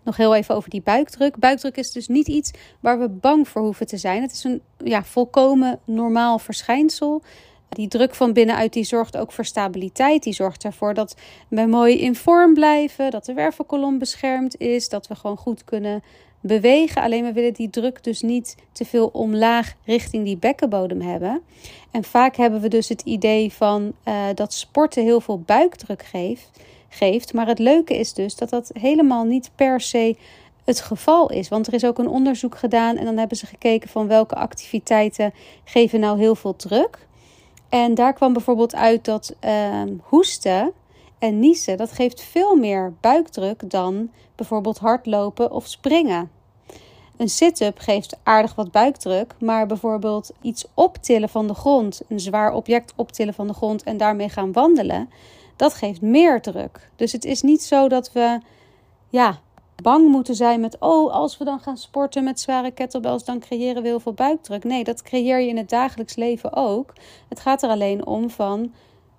Nog 0.07 0.17
heel 0.17 0.35
even 0.35 0.55
over 0.55 0.69
die 0.69 0.81
buikdruk. 0.81 1.37
Buikdruk 1.37 1.77
is 1.77 1.91
dus 1.91 2.07
niet 2.07 2.27
iets 2.27 2.51
waar 2.79 2.99
we 2.99 3.09
bang 3.09 3.47
voor 3.47 3.61
hoeven 3.61 3.87
te 3.87 3.97
zijn. 3.97 4.21
Het 4.21 4.31
is 4.31 4.43
een 4.43 4.61
ja, 4.77 5.03
volkomen 5.03 5.79
normaal 5.85 6.39
verschijnsel. 6.39 7.21
Die 7.69 7.87
druk 7.87 8.15
van 8.15 8.33
binnenuit 8.33 8.73
die 8.73 8.83
zorgt 8.83 9.17
ook 9.17 9.31
voor 9.31 9.45
stabiliteit. 9.45 10.23
Die 10.23 10.33
zorgt 10.33 10.63
ervoor 10.63 10.93
dat 10.93 11.15
we 11.47 11.65
mooi 11.65 11.99
in 11.99 12.15
vorm 12.15 12.53
blijven. 12.53 13.11
Dat 13.11 13.25
de 13.25 13.33
wervelkolom 13.33 13.97
beschermd 13.97 14.57
is. 14.59 14.89
Dat 14.89 15.07
we 15.07 15.15
gewoon 15.15 15.37
goed 15.37 15.63
kunnen 15.63 16.03
bewegen. 16.39 17.01
Alleen 17.01 17.23
we 17.23 17.33
willen 17.33 17.53
die 17.53 17.69
druk 17.69 18.03
dus 18.03 18.21
niet 18.21 18.55
te 18.71 18.85
veel 18.85 19.07
omlaag 19.07 19.73
richting 19.85 20.25
die 20.25 20.37
bekkenbodem 20.37 21.01
hebben. 21.01 21.41
En 21.91 22.03
vaak 22.03 22.35
hebben 22.35 22.61
we 22.61 22.67
dus 22.67 22.89
het 22.89 23.01
idee 23.01 23.53
van 23.53 23.93
uh, 24.05 24.25
dat 24.33 24.53
sporten 24.53 25.03
heel 25.03 25.21
veel 25.21 25.39
buikdruk 25.39 26.03
geeft, 26.03 26.49
geeft. 26.89 27.33
Maar 27.33 27.47
het 27.47 27.59
leuke 27.59 27.97
is 27.97 28.13
dus 28.13 28.35
dat 28.35 28.49
dat 28.49 28.71
helemaal 28.73 29.23
niet 29.23 29.51
per 29.55 29.81
se 29.81 30.15
het 30.63 30.81
geval 30.81 31.31
is. 31.31 31.47
Want 31.49 31.67
er 31.67 31.73
is 31.73 31.85
ook 31.85 31.97
een 31.97 32.07
onderzoek 32.07 32.57
gedaan 32.57 32.97
en 32.97 33.05
dan 33.05 33.17
hebben 33.17 33.37
ze 33.37 33.45
gekeken 33.45 33.89
van 33.89 34.07
welke 34.07 34.35
activiteiten 34.35 35.33
geven 35.63 35.99
nou 35.99 36.19
heel 36.19 36.35
veel 36.35 36.55
druk. 36.55 37.07
En 37.69 37.93
daar 37.93 38.13
kwam 38.13 38.33
bijvoorbeeld 38.33 38.75
uit 38.75 39.05
dat 39.05 39.35
uh, 39.45 39.81
hoesten 40.01 40.71
en 41.19 41.39
niezen, 41.39 41.77
dat 41.77 41.91
geeft 41.91 42.21
veel 42.21 42.55
meer 42.55 42.93
buikdruk 43.01 43.69
dan 43.69 44.09
bijvoorbeeld 44.35 44.77
hardlopen 44.77 45.51
of 45.51 45.67
springen. 45.67 46.31
Een 47.17 47.29
sit-up 47.29 47.79
geeft 47.79 48.17
aardig 48.23 48.55
wat 48.55 48.71
buikdruk, 48.71 49.35
maar 49.39 49.67
bijvoorbeeld 49.67 50.31
iets 50.41 50.65
optillen 50.73 51.29
van 51.29 51.47
de 51.47 51.53
grond, 51.53 52.01
een 52.07 52.19
zwaar 52.19 52.53
object 52.53 52.93
optillen 52.95 53.33
van 53.33 53.47
de 53.47 53.53
grond 53.53 53.83
en 53.83 53.97
daarmee 53.97 54.29
gaan 54.29 54.51
wandelen, 54.51 55.09
dat 55.57 55.73
geeft 55.73 56.01
meer 56.01 56.41
druk. 56.41 56.89
Dus 56.95 57.11
het 57.11 57.25
is 57.25 57.41
niet 57.41 57.63
zo 57.63 57.87
dat 57.87 58.11
we 58.11 58.39
ja, 59.09 59.39
bang 59.81 60.07
moeten 60.07 60.35
zijn 60.35 60.59
met, 60.59 60.77
oh, 60.79 61.13
als 61.13 61.37
we 61.37 61.43
dan 61.45 61.59
gaan 61.59 61.77
sporten 61.77 62.23
met 62.23 62.39
zware 62.39 62.71
kettlebells, 62.71 63.25
dan 63.25 63.39
creëren 63.39 63.81
we 63.81 63.87
heel 63.87 63.99
veel 63.99 64.13
buikdruk. 64.13 64.63
Nee, 64.63 64.83
dat 64.83 65.01
creëer 65.01 65.39
je 65.39 65.47
in 65.47 65.57
het 65.57 65.69
dagelijks 65.69 66.15
leven 66.15 66.53
ook. 66.53 66.93
Het 67.29 67.39
gaat 67.39 67.63
er 67.63 67.69
alleen 67.69 68.05
om 68.05 68.29
van, 68.29 68.73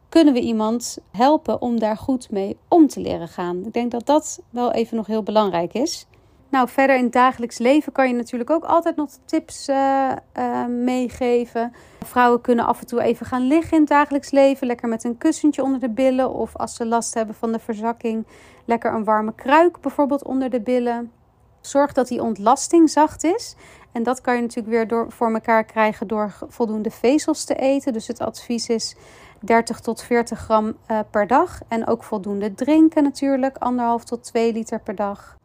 kunnen 0.08 0.34
we 0.34 0.40
iemand 0.40 0.98
helpen 1.10 1.60
om 1.62 1.78
daar 1.78 1.96
goed 1.96 2.30
mee 2.30 2.56
om 2.68 2.86
te 2.86 3.00
leren 3.00 3.28
gaan? 3.28 3.64
Ik 3.66 3.72
denk 3.72 3.90
dat 3.90 4.06
dat 4.06 4.42
wel 4.50 4.72
even 4.72 4.96
nog 4.96 5.06
heel 5.06 5.22
belangrijk 5.22 5.74
is. 5.74 6.06
Nou, 6.50 6.68
verder 6.68 6.96
in 6.96 7.02
het 7.02 7.12
dagelijks 7.12 7.58
leven 7.58 7.92
kan 7.92 8.08
je 8.08 8.14
natuurlijk 8.14 8.50
ook 8.50 8.64
altijd 8.64 8.96
nog 8.96 9.10
tips 9.24 9.68
uh, 9.68 10.10
uh, 10.38 10.66
meegeven. 10.66 11.72
Vrouwen 12.04 12.40
kunnen 12.40 12.64
af 12.64 12.80
en 12.80 12.86
toe 12.86 13.02
even 13.02 13.26
gaan 13.26 13.46
liggen 13.46 13.72
in 13.72 13.80
het 13.80 13.88
dagelijks 13.88 14.30
leven. 14.30 14.66
Lekker 14.66 14.88
met 14.88 15.04
een 15.04 15.18
kussentje 15.18 15.62
onder 15.62 15.80
de 15.80 15.90
billen. 15.90 16.32
Of 16.32 16.56
als 16.56 16.74
ze 16.74 16.86
last 16.86 17.14
hebben 17.14 17.34
van 17.34 17.52
de 17.52 17.58
verzakking, 17.58 18.26
lekker 18.64 18.94
een 18.94 19.04
warme 19.04 19.34
kruik 19.34 19.80
bijvoorbeeld 19.80 20.24
onder 20.24 20.50
de 20.50 20.60
billen. 20.60 21.12
Zorg 21.60 21.92
dat 21.92 22.08
die 22.08 22.22
ontlasting 22.22 22.90
zacht 22.90 23.24
is. 23.24 23.56
En 23.92 24.02
dat 24.02 24.20
kan 24.20 24.34
je 24.34 24.40
natuurlijk 24.40 24.68
weer 24.68 24.88
door, 24.88 25.12
voor 25.12 25.32
elkaar 25.32 25.64
krijgen 25.64 26.06
door 26.06 26.34
voldoende 26.48 26.90
vezels 26.90 27.44
te 27.44 27.54
eten. 27.54 27.92
Dus 27.92 28.06
het 28.06 28.20
advies 28.20 28.68
is 28.68 28.96
30 29.40 29.80
tot 29.80 30.02
40 30.02 30.38
gram 30.38 30.66
uh, 30.66 30.98
per 31.10 31.26
dag. 31.26 31.60
En 31.68 31.86
ook 31.86 32.04
voldoende 32.04 32.54
drinken 32.54 33.02
natuurlijk, 33.02 33.56
anderhalf 33.56 34.04
tot 34.04 34.24
2 34.24 34.52
liter 34.52 34.80
per 34.80 34.94
dag. 34.94 35.37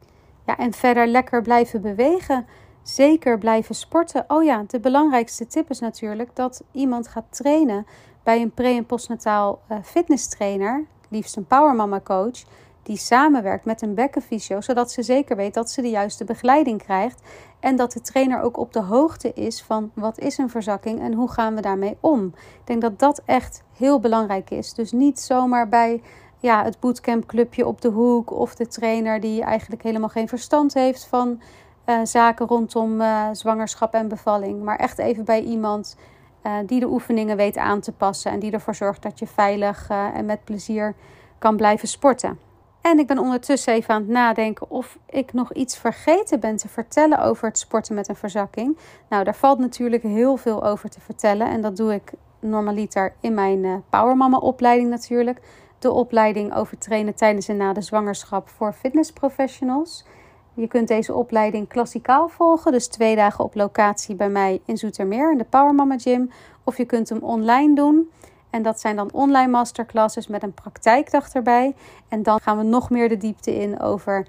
Ja, 0.46 0.58
en 0.58 0.74
verder 0.74 1.08
lekker 1.08 1.42
blijven 1.42 1.82
bewegen. 1.82 2.46
Zeker 2.84 3.38
blijven 3.38 3.76
sporten. 3.76 4.26
Oh 4.28 4.44
ja, 4.44 4.64
de 4.68 4.80
belangrijkste 4.80 5.48
tip 5.48 5.70
is 5.70 5.80
natuurlijk 5.80 6.36
dat 6.36 6.64
iemand 6.72 7.08
gaat 7.08 7.26
trainen 7.30 7.86
bij 8.24 8.42
een 8.42 8.52
pre- 8.52 8.76
en 8.76 8.86
postnataal 8.86 9.62
uh, 9.72 9.78
fitness 9.84 10.28
trainer, 10.28 10.86
liefst 11.10 11.38
een 11.38 11.46
powermama 11.46 12.02
coach, 12.02 12.44
die 12.84 12.98
samenwerkt 12.98 13.66
met 13.66 13.82
een 13.82 13.94
bekkenfysio, 13.94 14.62
zodat 14.62 14.92
ze 14.92 15.04
zeker 15.04 15.36
weet 15.36 15.54
dat 15.54 15.72
ze 15.72 15.82
de 15.82 15.90
juiste 15.90 16.24
begeleiding 16.24 16.84
krijgt 16.84 17.22
en 17.60 17.76
dat 17.76 17.92
de 17.92 18.02
trainer 18.02 18.42
ook 18.42 18.58
op 18.58 18.74
de 18.74 18.82
hoogte 18.82 19.34
is 19.34 19.62
van 19.62 19.92
wat 19.94 20.20
is 20.20 20.38
een 20.38 20.50
verzakking 20.50 21.00
en 21.00 21.14
hoe 21.14 21.32
gaan 21.32 21.56
we 21.56 21.62
daarmee 21.62 21.98
om. 22.00 22.26
Ik 22.36 22.62
denk 22.64 22.82
dat 22.82 23.00
dat 23.00 23.22
echt 23.26 23.64
heel 23.78 24.00
belangrijk 24.00 24.50
is. 24.50 24.74
Dus 24.74 24.92
niet 24.92 25.20
zomaar 25.20 25.70
bij 25.70 26.02
ja, 26.44 26.64
het 26.64 26.80
bootcampclubje 26.80 27.68
op 27.68 27.82
de 27.82 27.88
hoek 27.88 28.32
of 28.32 28.56
de 28.56 28.68
trainer 28.68 29.20
die 29.20 29.42
eigenlijk 29.42 29.84
helemaal 29.84 30.10
geen 30.10 30.28
verstand 30.28 30.74
heeft 30.74 31.06
van 31.06 31.42
uh, 31.86 32.00
zaken 32.04 32.48
rondom 32.48 33.02
uh, 33.02 33.28
zwangerschap 33.32 33.94
en 33.94 34.08
bevalling. 34.08 34.64
Maar 34.64 34.78
echt 34.78 34.98
even 34.98 35.26
bij 35.26 35.42
iemand 35.42 35.98
uh, 36.44 36.54
die 36.66 36.80
de 36.80 36.88
oefeningen 36.88 37.38
weet 37.38 37.58
aan 37.58 37.80
te 37.80 37.92
passen 37.92 38.32
en 38.32 38.40
die 38.40 38.52
ervoor 38.52 38.76
zorgt 38.76 39.02
dat 39.02 39.20
je 39.20 39.28
veilig 39.28 39.90
en 39.90 40.26
met 40.26 40.44
plezier 40.44 40.96
kan 41.40 41.56
blijven 41.56 41.88
sporten. 41.88 42.40
En 42.82 43.00
ik 43.00 43.08
ben 43.08 43.18
ondertussen 43.18 43.74
even 43.74 43.94
aan 43.94 44.02
het 44.02 44.10
nadenken 44.10 44.70
of 44.70 44.98
ik 45.10 45.34
nog 45.34 45.54
iets 45.54 45.78
vergeten 45.78 46.40
ben 46.40 46.56
te 46.56 46.68
vertellen 46.68 47.20
over 47.20 47.48
het 47.48 47.58
sporten 47.58 47.96
met 47.96 48.10
een 48.10 48.16
verzakking. 48.16 48.78
Nou, 49.10 49.24
daar 49.24 49.36
valt 49.36 49.60
natuurlijk 49.60 50.04
heel 50.04 50.38
veel 50.38 50.66
over 50.66 50.90
te 50.90 51.02
vertellen. 51.02 51.48
En 51.48 51.62
dat 51.62 51.78
doe 51.78 51.94
ik 51.94 52.12
normaliter 52.40 53.14
in 53.20 53.34
mijn 53.34 53.84
Powermama 53.90 54.38
opleiding 54.38 54.90
natuurlijk 54.90 55.42
de 55.84 55.92
opleiding 55.92 56.56
over 56.56 56.78
trainen 56.78 57.16
tijdens 57.16 57.48
en 57.48 57.58
na 57.58 57.74
de 57.74 57.82
zwangerschap 57.82 58.50
voor 58.50 58.74
fitnessprofessionals. 58.74 60.06
Je 60.54 60.68
kunt 60.68 60.88
deze 60.88 61.14
opleiding 61.14 61.68
klassikaal 61.68 62.28
volgen, 62.28 62.72
dus 62.72 62.88
twee 62.88 63.16
dagen 63.16 63.44
op 63.44 63.56
locatie 63.56 64.16
bij 64.16 64.30
mij 64.30 64.62
in 64.66 64.78
Zoetermeer 64.78 65.32
in 65.32 65.38
de 65.38 65.44
Power 65.44 65.76
Mama 65.76 65.98
Gym. 65.98 66.32
Of 66.64 66.78
je 66.78 66.86
kunt 66.86 67.10
hem 67.10 67.20
online 67.22 67.76
doen. 67.76 68.10
En 68.50 68.62
dat 68.62 68.80
zijn 68.80 68.96
dan 68.96 69.12
online 69.12 69.52
masterclasses 69.52 70.28
met 70.28 70.44
een 70.44 70.54
praktijkdag 70.54 71.34
erbij. 71.34 71.76
En 72.08 72.24
dan 72.24 72.40
gaan 72.40 72.58
we 72.58 72.64
nog 72.64 72.90
meer 72.90 73.10
de 73.10 73.18
diepte 73.18 73.56
in 73.56 73.80
over 73.80 74.28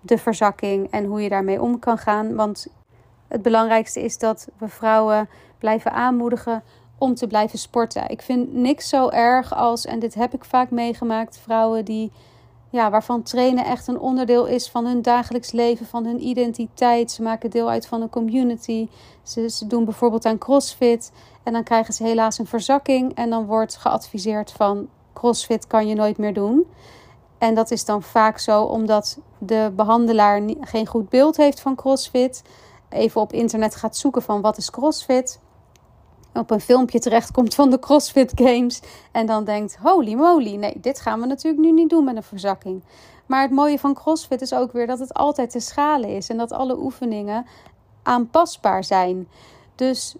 de 0.00 0.18
verzakking 0.18 0.90
en 0.90 1.04
hoe 1.04 1.22
je 1.22 1.28
daarmee 1.28 1.62
om 1.62 1.78
kan 1.78 1.98
gaan. 1.98 2.34
Want 2.34 2.66
het 3.28 3.42
belangrijkste 3.42 4.02
is 4.02 4.18
dat 4.18 4.48
we 4.58 4.68
vrouwen 4.68 5.28
blijven 5.58 5.92
aanmoedigen 5.92 6.62
om 6.98 7.14
te 7.14 7.26
blijven 7.26 7.58
sporten. 7.58 8.08
Ik 8.08 8.22
vind 8.22 8.52
niks 8.52 8.88
zo 8.88 9.08
erg 9.08 9.54
als, 9.54 9.84
en 9.84 9.98
dit 9.98 10.14
heb 10.14 10.34
ik 10.34 10.44
vaak 10.44 10.70
meegemaakt, 10.70 11.38
vrouwen 11.38 11.84
die, 11.84 12.12
ja, 12.70 12.90
waarvan 12.90 13.22
trainen 13.22 13.64
echt 13.64 13.86
een 13.86 13.98
onderdeel 13.98 14.46
is 14.46 14.68
van 14.68 14.86
hun 14.86 15.02
dagelijks 15.02 15.52
leven, 15.52 15.86
van 15.86 16.04
hun 16.04 16.26
identiteit. 16.26 17.10
Ze 17.10 17.22
maken 17.22 17.50
deel 17.50 17.70
uit 17.70 17.86
van 17.86 18.02
een 18.02 18.10
community. 18.10 18.88
Ze, 19.22 19.64
doen 19.66 19.84
bijvoorbeeld 19.84 20.24
aan 20.24 20.38
CrossFit 20.38 21.12
en 21.42 21.52
dan 21.52 21.62
krijgen 21.62 21.94
ze 21.94 22.04
helaas 22.04 22.38
een 22.38 22.46
verzakking 22.46 23.14
en 23.14 23.30
dan 23.30 23.46
wordt 23.46 23.76
geadviseerd 23.76 24.52
van 24.52 24.88
CrossFit 25.12 25.66
kan 25.66 25.88
je 25.88 25.94
nooit 25.94 26.18
meer 26.18 26.34
doen. 26.34 26.66
En 27.38 27.54
dat 27.54 27.70
is 27.70 27.84
dan 27.84 28.02
vaak 28.02 28.38
zo 28.38 28.62
omdat 28.62 29.18
de 29.38 29.72
behandelaar 29.76 30.42
geen 30.60 30.86
goed 30.86 31.08
beeld 31.08 31.36
heeft 31.36 31.60
van 31.60 31.74
CrossFit. 31.74 32.42
Even 32.88 33.20
op 33.20 33.32
internet 33.32 33.76
gaat 33.76 33.96
zoeken 33.96 34.22
van 34.22 34.40
wat 34.40 34.56
is 34.56 34.70
CrossFit 34.70 35.40
op 36.38 36.50
een 36.50 36.60
filmpje 36.60 36.98
terechtkomt 36.98 37.54
van 37.54 37.70
de 37.70 37.78
CrossFit 37.78 38.32
Games. 38.34 38.82
En 39.12 39.26
dan 39.26 39.44
denkt: 39.44 39.76
holy 39.82 40.14
moly, 40.14 40.54
nee, 40.54 40.80
dit 40.80 41.00
gaan 41.00 41.20
we 41.20 41.26
natuurlijk 41.26 41.64
nu 41.64 41.72
niet 41.72 41.90
doen 41.90 42.04
met 42.04 42.16
een 42.16 42.22
verzakking. 42.22 42.82
Maar 43.26 43.42
het 43.42 43.50
mooie 43.50 43.78
van 43.78 43.94
CrossFit 43.94 44.40
is 44.40 44.54
ook 44.54 44.72
weer 44.72 44.86
dat 44.86 44.98
het 44.98 45.14
altijd 45.14 45.50
te 45.50 45.60
schalen 45.60 46.08
is 46.08 46.28
en 46.28 46.36
dat 46.36 46.52
alle 46.52 46.78
oefeningen 46.78 47.46
aanpasbaar 48.02 48.84
zijn. 48.84 49.28
Dus 49.74 50.16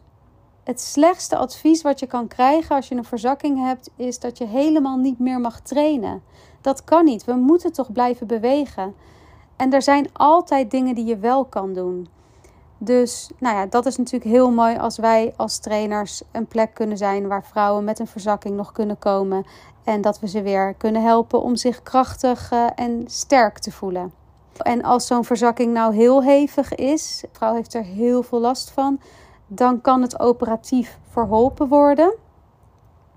het 0.64 0.80
slechtste 0.80 1.36
advies 1.36 1.82
wat 1.82 2.00
je 2.00 2.06
kan 2.06 2.28
krijgen 2.28 2.76
als 2.76 2.88
je 2.88 2.94
een 2.94 3.04
verzakking 3.04 3.64
hebt, 3.64 3.90
is 3.96 4.18
dat 4.18 4.38
je 4.38 4.46
helemaal 4.46 4.96
niet 4.96 5.18
meer 5.18 5.40
mag 5.40 5.60
trainen. 5.60 6.22
Dat 6.60 6.84
kan 6.84 7.04
niet. 7.04 7.24
We 7.24 7.34
moeten 7.34 7.72
toch 7.72 7.92
blijven 7.92 8.26
bewegen. 8.26 8.94
En 9.56 9.72
er 9.72 9.82
zijn 9.82 10.08
altijd 10.12 10.70
dingen 10.70 10.94
die 10.94 11.04
je 11.04 11.18
wel 11.18 11.44
kan 11.44 11.72
doen. 11.72 12.08
Dus 12.78 13.30
nou 13.38 13.56
ja, 13.56 13.66
dat 13.66 13.86
is 13.86 13.96
natuurlijk 13.96 14.30
heel 14.30 14.50
mooi 14.50 14.76
als 14.76 14.98
wij 14.98 15.34
als 15.36 15.58
trainers 15.58 16.22
een 16.32 16.46
plek 16.46 16.74
kunnen 16.74 16.96
zijn 16.96 17.28
waar 17.28 17.44
vrouwen 17.44 17.84
met 17.84 17.98
een 17.98 18.06
verzakking 18.06 18.56
nog 18.56 18.72
kunnen 18.72 18.98
komen. 18.98 19.46
En 19.84 20.00
dat 20.00 20.20
we 20.20 20.28
ze 20.28 20.42
weer 20.42 20.74
kunnen 20.74 21.02
helpen 21.02 21.42
om 21.42 21.56
zich 21.56 21.82
krachtig 21.82 22.52
uh, 22.52 22.66
en 22.74 23.04
sterk 23.06 23.58
te 23.58 23.72
voelen. 23.72 24.12
En 24.56 24.82
als 24.82 25.06
zo'n 25.06 25.24
verzakking 25.24 25.72
nou 25.72 25.94
heel 25.94 26.22
hevig 26.22 26.74
is, 26.74 27.18
de 27.20 27.28
vrouw 27.32 27.54
heeft 27.54 27.74
er 27.74 27.84
heel 27.84 28.22
veel 28.22 28.40
last 28.40 28.70
van, 28.70 29.00
dan 29.46 29.80
kan 29.80 30.02
het 30.02 30.20
operatief 30.20 30.98
verholpen 31.10 31.68
worden. 31.68 32.14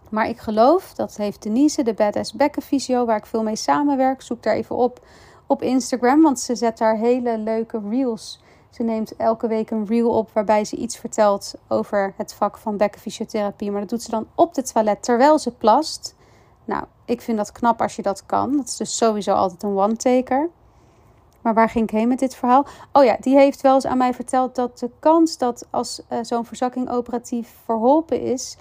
Maar 0.09 0.27
ik 0.27 0.39
geloof, 0.39 0.93
dat 0.93 1.17
heeft 1.17 1.43
Denise, 1.43 1.83
de 1.83 1.93
Badass 1.93 2.33
Bekkenfysio, 2.33 3.05
waar 3.05 3.17
ik 3.17 3.25
veel 3.25 3.43
mee 3.43 3.55
samenwerk. 3.55 4.21
Zoek 4.21 4.43
daar 4.43 4.53
even 4.53 4.75
op 4.75 4.99
op 5.49 5.61
Instagram, 5.61 6.21
want 6.21 6.39
ze 6.39 6.55
zet 6.55 6.77
daar 6.77 6.95
hele 6.95 7.37
leuke 7.37 7.81
reels 7.89 8.41
ze 8.69 8.83
neemt 8.83 9.15
elke 9.15 9.47
week 9.47 9.69
een 9.69 9.85
reel 9.85 10.09
op 10.09 10.29
waarbij 10.33 10.65
ze 10.65 10.75
iets 10.75 10.97
vertelt 10.97 11.53
over 11.67 12.13
het 12.17 12.33
vak 12.33 12.57
van 12.57 12.77
bekkenfysiotherapie. 12.77 13.71
Maar 13.71 13.79
dat 13.79 13.89
doet 13.89 14.01
ze 14.01 14.11
dan 14.11 14.27
op 14.35 14.53
de 14.53 14.63
toilet 14.63 15.03
terwijl 15.03 15.39
ze 15.39 15.51
plast. 15.51 16.15
Nou, 16.65 16.83
ik 17.05 17.21
vind 17.21 17.37
dat 17.37 17.51
knap 17.51 17.81
als 17.81 17.95
je 17.95 18.01
dat 18.01 18.25
kan. 18.25 18.57
Dat 18.57 18.67
is 18.67 18.77
dus 18.77 18.97
sowieso 18.97 19.33
altijd 19.33 19.63
een 19.63 19.77
one-taker. 19.77 20.49
Maar 21.41 21.53
waar 21.53 21.69
ging 21.69 21.83
ik 21.83 21.97
heen 21.97 22.07
met 22.07 22.19
dit 22.19 22.35
verhaal? 22.35 22.65
Oh 22.93 23.03
ja, 23.03 23.17
die 23.19 23.35
heeft 23.35 23.61
wel 23.61 23.73
eens 23.73 23.85
aan 23.85 23.97
mij 23.97 24.13
verteld 24.13 24.55
dat 24.55 24.79
de 24.79 24.89
kans 24.99 25.37
dat 25.37 25.67
als 25.69 26.01
uh, 26.09 26.19
zo'n 26.21 26.45
verzakking 26.45 26.89
operatief 26.89 27.55
verholpen 27.63 28.21
is, 28.21 28.57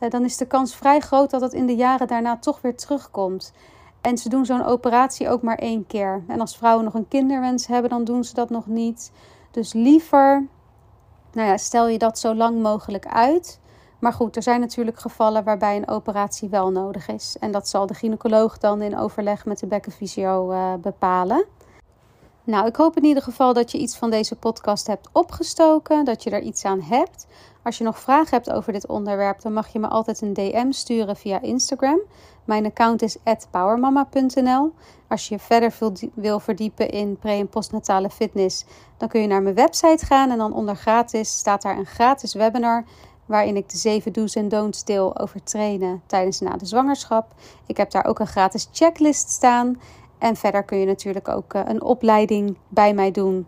uh, 0.00 0.10
dan 0.10 0.24
is 0.24 0.36
de 0.36 0.46
kans 0.46 0.74
vrij 0.76 1.00
groot 1.00 1.30
dat 1.30 1.40
het 1.40 1.52
in 1.52 1.66
de 1.66 1.76
jaren 1.76 2.06
daarna 2.06 2.36
toch 2.36 2.60
weer 2.60 2.76
terugkomt. 2.76 3.52
En 4.00 4.18
ze 4.18 4.28
doen 4.28 4.46
zo'n 4.46 4.64
operatie 4.64 5.28
ook 5.28 5.42
maar 5.42 5.58
één 5.58 5.86
keer. 5.86 6.22
En 6.26 6.40
als 6.40 6.56
vrouwen 6.56 6.84
nog 6.84 6.94
een 6.94 7.08
kinderwens 7.08 7.66
hebben, 7.66 7.90
dan 7.90 8.04
doen 8.04 8.24
ze 8.24 8.34
dat 8.34 8.50
nog 8.50 8.66
niet. 8.66 9.12
Dus 9.50 9.72
liever, 9.72 10.46
nou 11.32 11.48
ja, 11.48 11.56
stel 11.56 11.88
je 11.88 11.98
dat 11.98 12.18
zo 12.18 12.34
lang 12.34 12.62
mogelijk 12.62 13.06
uit. 13.06 13.60
Maar 13.98 14.12
goed, 14.12 14.36
er 14.36 14.42
zijn 14.42 14.60
natuurlijk 14.60 14.98
gevallen 14.98 15.44
waarbij 15.44 15.76
een 15.76 15.88
operatie 15.88 16.48
wel 16.48 16.70
nodig 16.70 17.08
is. 17.08 17.36
En 17.40 17.50
dat 17.52 17.68
zal 17.68 17.86
de 17.86 17.94
gynaecoloog 17.94 18.58
dan 18.58 18.82
in 18.82 18.98
overleg 18.98 19.44
met 19.44 19.58
de 19.58 19.66
bekkenfysio 19.66 20.52
uh, 20.52 20.74
bepalen. 20.74 21.44
Nou, 22.44 22.66
ik 22.66 22.76
hoop 22.76 22.96
in 22.96 23.04
ieder 23.04 23.22
geval 23.22 23.52
dat 23.52 23.72
je 23.72 23.78
iets 23.78 23.96
van 23.96 24.10
deze 24.10 24.36
podcast 24.36 24.86
hebt 24.86 25.08
opgestoken, 25.12 26.04
dat 26.04 26.22
je 26.22 26.30
er 26.30 26.42
iets 26.42 26.64
aan 26.64 26.80
hebt. 26.80 27.26
Als 27.62 27.78
je 27.78 27.84
nog 27.84 27.98
vragen 27.98 28.30
hebt 28.30 28.50
over 28.50 28.72
dit 28.72 28.86
onderwerp, 28.86 29.40
dan 29.40 29.52
mag 29.52 29.68
je 29.68 29.78
me 29.78 29.88
altijd 29.88 30.20
een 30.20 30.32
DM 30.32 30.70
sturen 30.70 31.16
via 31.16 31.40
Instagram. 31.40 32.00
Mijn 32.44 32.66
account 32.66 33.02
is 33.02 33.16
powermama.nl. 33.50 34.72
Als 35.08 35.28
je 35.28 35.38
verder 35.38 35.74
wil 36.14 36.40
verdiepen 36.40 36.90
in 36.90 37.16
pre- 37.18 37.30
en 37.30 37.48
postnatale 37.48 38.10
fitness, 38.10 38.64
dan 38.96 39.08
kun 39.08 39.20
je 39.20 39.26
naar 39.26 39.42
mijn 39.42 39.54
website 39.54 40.06
gaan 40.06 40.30
en 40.30 40.38
dan 40.38 40.52
onder 40.52 40.76
gratis 40.76 41.38
staat 41.38 41.62
daar 41.62 41.78
een 41.78 41.86
gratis 41.86 42.34
webinar 42.34 42.84
waarin 43.26 43.56
ik 43.56 43.68
de 43.68 43.76
7 43.76 44.12
do's 44.12 44.34
en 44.34 44.48
don'ts 44.48 44.84
deel 44.84 45.18
over 45.18 45.42
trainen 45.42 46.02
tijdens 46.06 46.40
na 46.40 46.56
de 46.56 46.66
zwangerschap. 46.66 47.34
Ik 47.66 47.76
heb 47.76 47.90
daar 47.90 48.04
ook 48.04 48.18
een 48.18 48.26
gratis 48.26 48.68
checklist 48.72 49.30
staan 49.30 49.80
en 50.20 50.36
verder 50.36 50.62
kun 50.62 50.78
je 50.78 50.86
natuurlijk 50.86 51.28
ook 51.28 51.54
eh, 51.54 51.62
een 51.64 51.82
opleiding 51.82 52.56
bij 52.68 52.94
mij 52.94 53.10
doen 53.10 53.46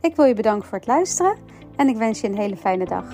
Ik 0.00 0.16
wil 0.16 0.24
je 0.24 0.34
bedanken 0.34 0.68
voor 0.68 0.78
het 0.78 0.86
luisteren 0.86 1.36
en 1.76 1.88
ik 1.88 1.96
wens 1.96 2.20
je 2.20 2.28
een 2.28 2.38
hele 2.38 2.56
fijne 2.56 2.84
dag. 2.84 3.04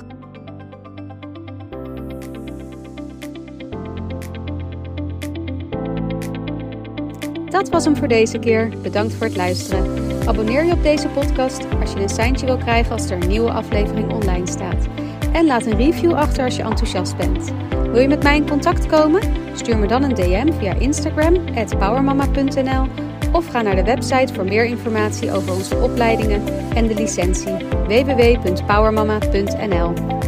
Dat 7.51 7.69
was 7.69 7.85
hem 7.85 7.97
voor 7.97 8.09
deze 8.09 8.39
keer. 8.39 8.73
Bedankt 8.83 9.15
voor 9.15 9.27
het 9.27 9.37
luisteren. 9.37 10.09
Abonneer 10.29 10.65
je 10.65 10.73
op 10.73 10.83
deze 10.83 11.09
podcast 11.09 11.67
als 11.81 11.93
je 11.93 12.01
een 12.01 12.09
seintje 12.09 12.47
wil 12.47 12.57
krijgen 12.57 12.93
als 12.93 13.11
er 13.11 13.23
een 13.23 13.29
nieuwe 13.29 13.51
aflevering 13.51 14.13
online 14.13 14.47
staat. 14.47 14.87
En 15.33 15.47
laat 15.47 15.67
een 15.67 15.77
review 15.77 16.13
achter 16.13 16.45
als 16.45 16.57
je 16.57 16.63
enthousiast 16.63 17.17
bent. 17.17 17.53
Wil 17.71 18.01
je 18.01 18.09
met 18.09 18.23
mij 18.23 18.37
in 18.37 18.49
contact 18.49 18.87
komen? 18.87 19.40
Stuur 19.55 19.79
me 19.79 19.87
dan 19.87 20.03
een 20.03 20.15
DM 20.15 20.53
via 20.59 20.75
Instagram, 20.75 21.35
powermama.nl 21.79 22.87
of 23.33 23.47
ga 23.47 23.63
naar 23.63 23.77
de 23.77 23.85
website 23.85 24.35
voor 24.35 24.45
meer 24.45 24.65
informatie 24.65 25.33
over 25.33 25.53
onze 25.53 25.77
opleidingen 25.77 26.43
en 26.75 26.87
de 26.87 26.95
licentie 26.95 27.53
www.powermama.nl. 27.87 30.20